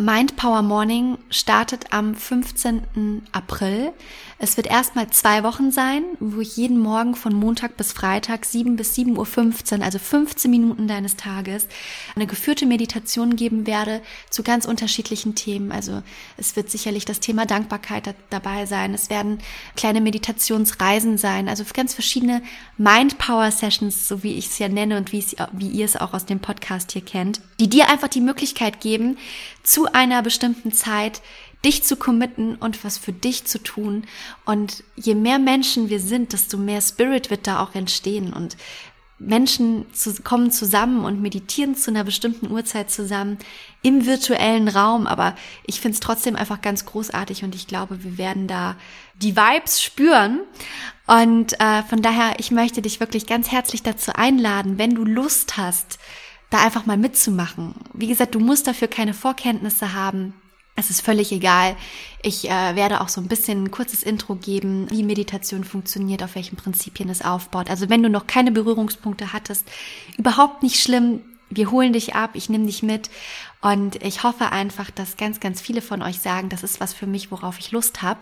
Mind 0.00 0.36
Power 0.36 0.62
Morning 0.62 1.18
startet 1.28 1.92
am 1.92 2.14
15. 2.14 3.20
April. 3.32 3.92
Es 4.38 4.56
wird 4.56 4.66
erstmal 4.66 5.10
zwei 5.10 5.42
Wochen 5.42 5.70
sein, 5.70 6.02
wo 6.18 6.40
ich 6.40 6.56
jeden 6.56 6.78
Morgen 6.78 7.14
von 7.14 7.34
Montag 7.34 7.76
bis 7.76 7.92
Freitag 7.92 8.46
7 8.46 8.76
bis 8.76 8.96
7.15 8.96 9.78
Uhr, 9.78 9.84
also 9.84 9.98
15 9.98 10.50
Minuten 10.50 10.88
deines 10.88 11.16
Tages, 11.16 11.68
eine 12.16 12.26
geführte 12.26 12.64
Meditation 12.64 13.36
geben 13.36 13.66
werde 13.66 14.00
zu 14.30 14.42
ganz 14.42 14.64
unterschiedlichen 14.64 15.34
Themen. 15.34 15.70
Also 15.70 16.02
es 16.38 16.56
wird 16.56 16.70
sicherlich 16.70 17.04
das 17.04 17.20
Thema 17.20 17.44
Dankbarkeit 17.44 18.06
da, 18.06 18.14
dabei 18.30 18.64
sein. 18.64 18.94
Es 18.94 19.10
werden 19.10 19.40
kleine 19.76 20.00
Meditationsreisen 20.00 21.18
sein, 21.18 21.46
also 21.46 21.62
ganz 21.74 21.92
verschiedene 21.92 22.40
Mind 22.78 23.18
Power 23.18 23.50
Sessions, 23.50 24.08
so 24.08 24.22
wie 24.22 24.38
ich 24.38 24.46
es 24.46 24.58
ja 24.58 24.68
nenne 24.68 24.96
und 24.96 25.12
wie, 25.12 25.22
wie 25.52 25.68
ihr 25.68 25.84
es 25.84 25.98
auch 25.98 26.14
aus 26.14 26.24
dem 26.24 26.40
Podcast 26.40 26.92
hier 26.92 27.04
kennt, 27.04 27.42
die 27.60 27.68
dir 27.68 27.90
einfach 27.90 28.08
die 28.08 28.22
Möglichkeit 28.22 28.80
geben, 28.80 29.18
zu 29.62 29.89
einer 29.94 30.22
bestimmten 30.22 30.72
Zeit 30.72 31.22
dich 31.64 31.84
zu 31.84 31.96
committen 31.96 32.56
und 32.56 32.82
was 32.84 32.96
für 32.98 33.12
dich 33.12 33.44
zu 33.44 33.62
tun. 33.62 34.04
Und 34.44 34.82
je 34.96 35.14
mehr 35.14 35.38
Menschen 35.38 35.90
wir 35.90 36.00
sind, 36.00 36.32
desto 36.32 36.56
mehr 36.56 36.80
Spirit 36.80 37.30
wird 37.30 37.46
da 37.46 37.62
auch 37.62 37.74
entstehen. 37.74 38.32
Und 38.32 38.56
Menschen 39.20 39.84
zu, 39.92 40.14
kommen 40.22 40.50
zusammen 40.50 41.04
und 41.04 41.20
meditieren 41.20 41.74
zu 41.76 41.90
einer 41.90 42.04
bestimmten 42.04 42.50
Uhrzeit 42.50 42.90
zusammen 42.90 43.38
im 43.82 44.06
virtuellen 44.06 44.68
Raum. 44.68 45.06
Aber 45.06 45.36
ich 45.66 45.80
finde 45.80 45.94
es 45.94 46.00
trotzdem 46.00 46.36
einfach 46.36 46.62
ganz 46.62 46.86
großartig 46.86 47.44
und 47.44 47.54
ich 47.54 47.66
glaube, 47.66 48.02
wir 48.02 48.16
werden 48.16 48.46
da 48.46 48.76
die 49.16 49.36
Vibes 49.36 49.82
spüren. 49.82 50.40
Und 51.06 51.60
äh, 51.60 51.82
von 51.82 52.00
daher, 52.00 52.36
ich 52.38 52.50
möchte 52.50 52.80
dich 52.80 52.98
wirklich 52.98 53.26
ganz 53.26 53.52
herzlich 53.52 53.82
dazu 53.82 54.12
einladen, 54.14 54.78
wenn 54.78 54.94
du 54.94 55.04
Lust 55.04 55.58
hast, 55.58 55.98
da 56.50 56.62
einfach 56.64 56.86
mal 56.86 56.96
mitzumachen. 56.96 57.74
Wie 57.94 58.08
gesagt, 58.08 58.34
du 58.34 58.40
musst 58.40 58.66
dafür 58.66 58.88
keine 58.88 59.14
Vorkenntnisse 59.14 59.94
haben. 59.94 60.34
Es 60.76 60.90
ist 60.90 61.00
völlig 61.00 61.30
egal. 61.32 61.76
Ich 62.22 62.48
äh, 62.48 62.74
werde 62.74 63.00
auch 63.00 63.08
so 63.08 63.20
ein 63.20 63.28
bisschen 63.28 63.64
ein 63.64 63.70
kurzes 63.70 64.02
Intro 64.02 64.34
geben, 64.34 64.86
wie 64.90 65.02
Meditation 65.02 65.64
funktioniert, 65.64 66.22
auf 66.22 66.34
welchen 66.34 66.56
Prinzipien 66.56 67.08
es 67.08 67.22
aufbaut. 67.22 67.70
Also 67.70 67.88
wenn 67.88 68.02
du 68.02 68.08
noch 68.08 68.26
keine 68.26 68.50
Berührungspunkte 68.50 69.32
hattest, 69.32 69.66
überhaupt 70.16 70.62
nicht 70.62 70.80
schlimm. 70.80 71.20
Wir 71.52 71.72
holen 71.72 71.92
dich 71.92 72.14
ab, 72.14 72.30
ich 72.34 72.48
nehme 72.48 72.66
dich 72.66 72.84
mit 72.84 73.10
und 73.60 74.00
ich 74.04 74.22
hoffe 74.22 74.52
einfach, 74.52 74.88
dass 74.92 75.16
ganz, 75.16 75.40
ganz 75.40 75.60
viele 75.60 75.82
von 75.82 76.00
euch 76.00 76.20
sagen, 76.20 76.48
das 76.48 76.62
ist 76.62 76.78
was 76.78 76.94
für 76.94 77.08
mich, 77.08 77.32
worauf 77.32 77.58
ich 77.58 77.72
Lust 77.72 78.02
habe 78.02 78.20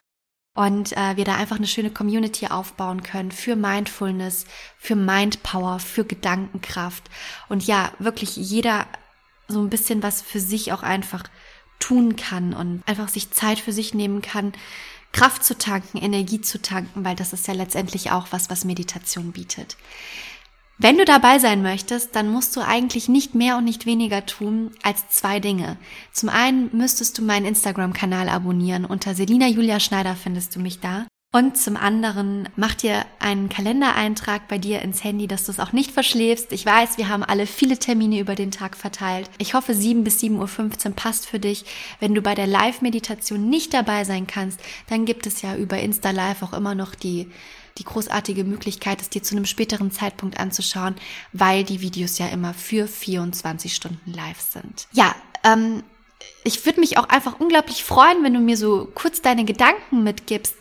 und 0.54 0.96
äh, 0.96 1.16
wir 1.16 1.24
da 1.24 1.37
einfach 1.37 1.56
eine 1.56 1.66
schöne 1.66 1.90
Community 1.90 2.48
aufbauen 2.48 3.02
können 3.02 3.30
für 3.30 3.56
Mindfulness, 3.56 4.44
für 4.76 4.96
Mindpower, 4.96 5.78
für 5.78 6.04
Gedankenkraft 6.04 7.04
und 7.48 7.66
ja, 7.66 7.92
wirklich 7.98 8.37
jeder 8.37 8.87
so 9.46 9.61
ein 9.61 9.70
bisschen 9.70 10.02
was 10.02 10.20
für 10.20 10.40
sich 10.40 10.72
auch 10.72 10.82
einfach 10.82 11.24
tun 11.78 12.16
kann 12.16 12.54
und 12.54 12.82
einfach 12.87 13.08
sich 13.08 13.30
Zeit 13.30 13.58
für 13.58 13.72
sich 13.72 13.94
nehmen 13.94 14.20
kann, 14.20 14.52
Kraft 15.12 15.44
zu 15.44 15.56
tanken, 15.56 15.98
Energie 15.98 16.40
zu 16.40 16.61
tanken, 16.61 17.04
weil 17.04 17.16
das 17.16 17.32
ist 17.32 17.46
ja 17.46 17.54
letztendlich 17.54 18.11
auch 18.11 18.26
was, 18.30 18.50
was 18.50 18.64
Meditation 18.64 19.32
bietet. 19.32 19.76
Wenn 20.80 20.96
du 20.96 21.04
dabei 21.04 21.40
sein 21.40 21.60
möchtest, 21.60 22.14
dann 22.14 22.30
musst 22.30 22.54
du 22.54 22.60
eigentlich 22.60 23.08
nicht 23.08 23.34
mehr 23.34 23.56
und 23.56 23.64
nicht 23.64 23.84
weniger 23.84 24.24
tun 24.26 24.70
als 24.84 25.08
zwei 25.10 25.40
Dinge. 25.40 25.76
Zum 26.12 26.28
einen 26.28 26.70
müsstest 26.72 27.18
du 27.18 27.22
meinen 27.22 27.46
Instagram-Kanal 27.46 28.28
abonnieren. 28.28 28.84
Unter 28.84 29.16
Selina 29.16 29.48
Julia 29.48 29.80
Schneider 29.80 30.14
findest 30.14 30.54
du 30.54 30.60
mich 30.60 30.78
da. 30.78 31.06
Und 31.30 31.58
zum 31.58 31.76
anderen 31.76 32.48
mach 32.56 32.74
dir 32.74 33.04
einen 33.18 33.48
Kalendereintrag 33.48 34.48
bei 34.48 34.56
dir 34.56 34.80
ins 34.80 35.04
Handy, 35.04 35.26
dass 35.26 35.44
du 35.44 35.52
es 35.52 35.60
auch 35.60 35.72
nicht 35.72 35.90
verschläfst. 35.90 36.52
Ich 36.52 36.64
weiß, 36.64 36.96
wir 36.96 37.08
haben 37.08 37.22
alle 37.22 37.46
viele 37.46 37.76
Termine 37.76 38.20
über 38.20 38.34
den 38.34 38.50
Tag 38.50 38.76
verteilt. 38.76 39.28
Ich 39.36 39.52
hoffe, 39.52 39.74
7 39.74 40.04
bis 40.04 40.20
7.15 40.22 40.86
Uhr 40.86 40.92
passt 40.94 41.26
für 41.26 41.40
dich. 41.40 41.66
Wenn 42.00 42.14
du 42.14 42.22
bei 42.22 42.34
der 42.34 42.46
Live-Meditation 42.46 43.50
nicht 43.50 43.74
dabei 43.74 44.04
sein 44.04 44.26
kannst, 44.26 44.60
dann 44.88 45.04
gibt 45.04 45.26
es 45.26 45.42
ja 45.42 45.54
über 45.56 45.78
Insta 45.78 46.12
Live 46.12 46.42
auch 46.42 46.54
immer 46.54 46.74
noch 46.74 46.94
die 46.94 47.28
die 47.78 47.84
großartige 47.84 48.44
Möglichkeit, 48.44 49.00
es 49.00 49.10
dir 49.10 49.22
zu 49.22 49.34
einem 49.34 49.46
späteren 49.46 49.90
Zeitpunkt 49.90 50.38
anzuschauen, 50.38 50.96
weil 51.32 51.64
die 51.64 51.80
Videos 51.80 52.18
ja 52.18 52.28
immer 52.28 52.54
für 52.54 52.86
24 52.86 53.74
Stunden 53.74 54.12
live 54.12 54.40
sind. 54.40 54.88
Ja, 54.92 55.14
ähm, 55.44 55.82
ich 56.44 56.64
würde 56.66 56.80
mich 56.80 56.98
auch 56.98 57.08
einfach 57.08 57.40
unglaublich 57.40 57.84
freuen, 57.84 58.22
wenn 58.22 58.34
du 58.34 58.40
mir 58.40 58.56
so 58.56 58.88
kurz 58.94 59.22
deine 59.22 59.44
Gedanken 59.44 60.02
mitgibst 60.02 60.54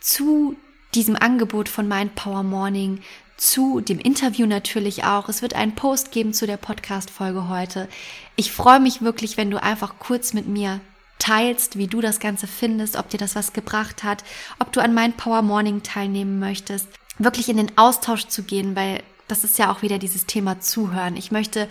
zu 0.00 0.56
diesem 0.94 1.16
Angebot 1.16 1.68
von 1.68 1.88
Mind 1.88 2.14
Power 2.14 2.42
Morning, 2.42 3.00
zu 3.36 3.80
dem 3.80 3.98
Interview 3.98 4.46
natürlich 4.46 5.04
auch. 5.04 5.28
Es 5.30 5.40
wird 5.40 5.54
einen 5.54 5.74
Post 5.74 6.12
geben 6.12 6.34
zu 6.34 6.46
der 6.46 6.58
Podcast-Folge 6.58 7.48
heute. 7.48 7.88
Ich 8.36 8.52
freue 8.52 8.80
mich 8.80 9.00
wirklich, 9.00 9.38
wenn 9.38 9.50
du 9.50 9.62
einfach 9.62 9.94
kurz 9.98 10.34
mit 10.34 10.46
mir 10.46 10.80
teilst, 11.20 11.78
wie 11.78 11.86
du 11.86 12.00
das 12.00 12.18
Ganze 12.18 12.48
findest, 12.48 12.96
ob 12.96 13.08
dir 13.08 13.18
das 13.18 13.36
was 13.36 13.52
gebracht 13.52 14.02
hat, 14.02 14.24
ob 14.58 14.72
du 14.72 14.80
an 14.80 14.92
mein 14.92 15.12
Power 15.12 15.42
Morning 15.42 15.84
teilnehmen 15.84 16.40
möchtest, 16.40 16.88
wirklich 17.18 17.48
in 17.48 17.58
den 17.58 17.78
Austausch 17.78 18.26
zu 18.26 18.42
gehen, 18.42 18.74
weil 18.74 19.02
das 19.28 19.44
ist 19.44 19.58
ja 19.58 19.72
auch 19.72 19.82
wieder 19.82 19.98
dieses 19.98 20.26
Thema 20.26 20.60
Zuhören. 20.60 21.16
Ich 21.16 21.30
möchte 21.30 21.68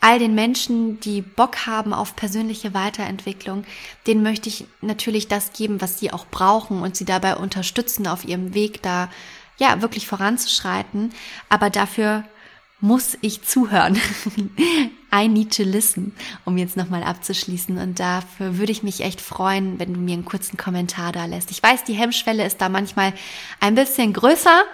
all 0.00 0.18
den 0.18 0.34
Menschen, 0.34 1.00
die 1.00 1.22
Bock 1.22 1.66
haben 1.66 1.92
auf 1.92 2.16
persönliche 2.16 2.74
Weiterentwicklung, 2.74 3.64
denen 4.06 4.22
möchte 4.22 4.48
ich 4.48 4.66
natürlich 4.80 5.28
das 5.28 5.52
geben, 5.52 5.80
was 5.80 5.98
sie 5.98 6.12
auch 6.12 6.26
brauchen 6.26 6.82
und 6.82 6.96
sie 6.96 7.04
dabei 7.04 7.36
unterstützen, 7.36 8.06
auf 8.06 8.24
ihrem 8.24 8.54
Weg 8.54 8.82
da 8.82 9.08
ja 9.58 9.80
wirklich 9.82 10.06
voranzuschreiten. 10.06 11.12
Aber 11.48 11.70
dafür 11.70 12.24
muss 12.80 13.16
ich 13.22 13.42
zuhören. 13.42 13.98
I 15.14 15.28
need 15.28 15.56
to 15.56 15.62
listen, 15.62 16.12
um 16.44 16.58
jetzt 16.58 16.76
nochmal 16.76 17.02
abzuschließen. 17.02 17.78
Und 17.78 18.00
dafür 18.00 18.58
würde 18.58 18.72
ich 18.72 18.82
mich 18.82 19.00
echt 19.00 19.20
freuen, 19.20 19.78
wenn 19.78 19.94
du 19.94 20.00
mir 20.00 20.12
einen 20.12 20.26
kurzen 20.26 20.58
Kommentar 20.58 21.12
da 21.12 21.24
lässt. 21.24 21.50
Ich 21.50 21.62
weiß, 21.62 21.84
die 21.84 21.94
Hemmschwelle 21.94 22.44
ist 22.44 22.60
da 22.60 22.68
manchmal 22.68 23.14
ein 23.60 23.74
bisschen 23.74 24.12
größer. 24.12 24.62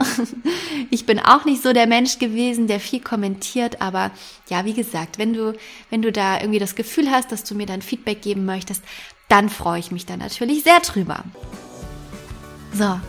Ich 0.91 1.07
bin 1.07 1.21
auch 1.21 1.45
nicht 1.45 1.63
so 1.63 1.73
der 1.73 1.87
Mensch 1.87 2.19
gewesen, 2.19 2.67
der 2.67 2.81
viel 2.81 3.01
kommentiert, 3.01 3.81
aber 3.81 4.11
ja, 4.49 4.65
wie 4.65 4.75
gesagt, 4.75 5.19
wenn 5.19 5.33
du, 5.33 5.55
wenn 5.91 6.03
du 6.03 6.13
da 6.13 6.41
irgendwie 6.41 6.59
das 6.59 6.75
Gefühl 6.75 7.11
hast, 7.11 7.31
dass 7.33 7.45
du 7.45 7.55
mir 7.55 7.67
dann 7.67 7.83
Feedback 7.83 8.21
geben 8.21 8.45
möchtest, 8.45 8.83
dann 9.29 9.49
freue 9.49 9.79
ich 9.81 9.91
mich 9.91 10.07
da 10.07 10.17
natürlich 10.17 10.65
sehr 10.65 10.81
drüber. 10.81 11.25
So, 12.75 13.01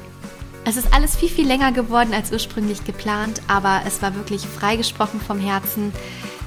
es 0.65 0.77
ist 0.77 0.93
alles 0.93 1.15
viel, 1.15 1.29
viel 1.29 1.47
länger 1.47 1.71
geworden 1.71 2.13
als 2.13 2.31
ursprünglich 2.31 2.85
geplant, 2.85 3.41
aber 3.47 3.81
es 3.85 4.01
war 4.01 4.15
wirklich 4.15 4.41
freigesprochen 4.41 5.19
vom 5.19 5.39
Herzen. 5.39 5.91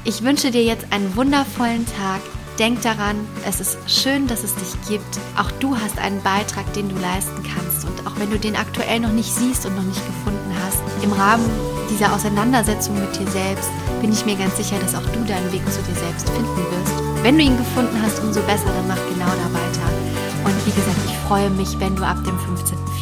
Ich 0.05 0.23
wünsche 0.23 0.51
dir 0.51 0.65
jetzt 0.65 0.87
einen 0.91 1.17
wundervollen 1.17 1.85
Tag. 1.87 2.21
Denk 2.59 2.81
daran, 2.81 3.17
es 3.47 3.61
ist 3.61 3.77
schön, 3.87 4.27
dass 4.27 4.43
es 4.43 4.55
dich 4.55 4.89
gibt. 4.89 5.19
Auch 5.37 5.51
du 5.61 5.77
hast 5.77 5.99
einen 5.99 6.23
Beitrag, 6.23 6.73
den 6.73 6.89
du 6.89 6.97
leisten 6.97 7.43
kannst. 7.43 7.85
Und 7.85 8.07
auch 8.07 8.19
wenn 8.19 8.31
du 8.31 8.39
den 8.39 8.57
aktuell 8.57 9.01
noch 9.01 9.13
nicht 9.13 9.31
siehst 9.35 9.67
und 9.67 9.77
noch 9.77 9.83
nicht 9.83 10.01
gefunden 10.07 10.55
hast, 10.65 10.81
im 11.05 11.13
Rahmen 11.13 11.45
dieser 11.91 12.15
Auseinandersetzung 12.15 12.99
mit 12.99 13.15
dir 13.19 13.31
selbst 13.31 13.69
bin 14.01 14.13
ich 14.13 14.25
mir 14.25 14.37
ganz 14.37 14.57
sicher, 14.57 14.79
dass 14.79 14.95
auch 14.95 15.07
du 15.13 15.25
deinen 15.25 15.53
Weg 15.53 15.63
zu 15.71 15.83
dir 15.83 15.95
selbst 15.95 16.29
finden 16.31 16.57
wirst. 16.57 17.23
Wenn 17.23 17.37
du 17.37 17.45
ihn 17.45 17.59
gefunden 17.59 18.01
hast, 18.03 18.21
umso 18.21 18.41
besser, 18.43 18.67
dann 18.67 18.89
mach 18.89 18.97
genau 19.11 19.27
da 19.27 19.53
weiter. 19.53 19.93
Und 20.45 20.67
wie 20.67 20.71
gesagt, 20.71 20.97
ich 21.05 21.17
freue 21.29 21.51
mich, 21.51 21.79
wenn 21.79 21.95
du 21.95 22.07
ab 22.07 22.23
dem 22.25 22.37
15.04. 22.39 22.96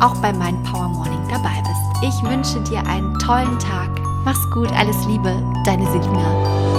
auch 0.00 0.16
bei 0.16 0.32
meinem 0.32 0.62
Power 0.62 0.88
Morning 0.88 1.20
dabei 1.28 1.62
bist. 1.62 2.02
Ich 2.02 2.30
wünsche 2.30 2.60
dir 2.60 2.86
einen 2.86 3.18
tollen 3.18 3.58
Tag. 3.58 3.90
Mach's 4.24 4.50
gut, 4.50 4.70
alles 4.72 5.04
Liebe, 5.06 5.42
deine 5.64 5.84
Selina. 5.90 6.73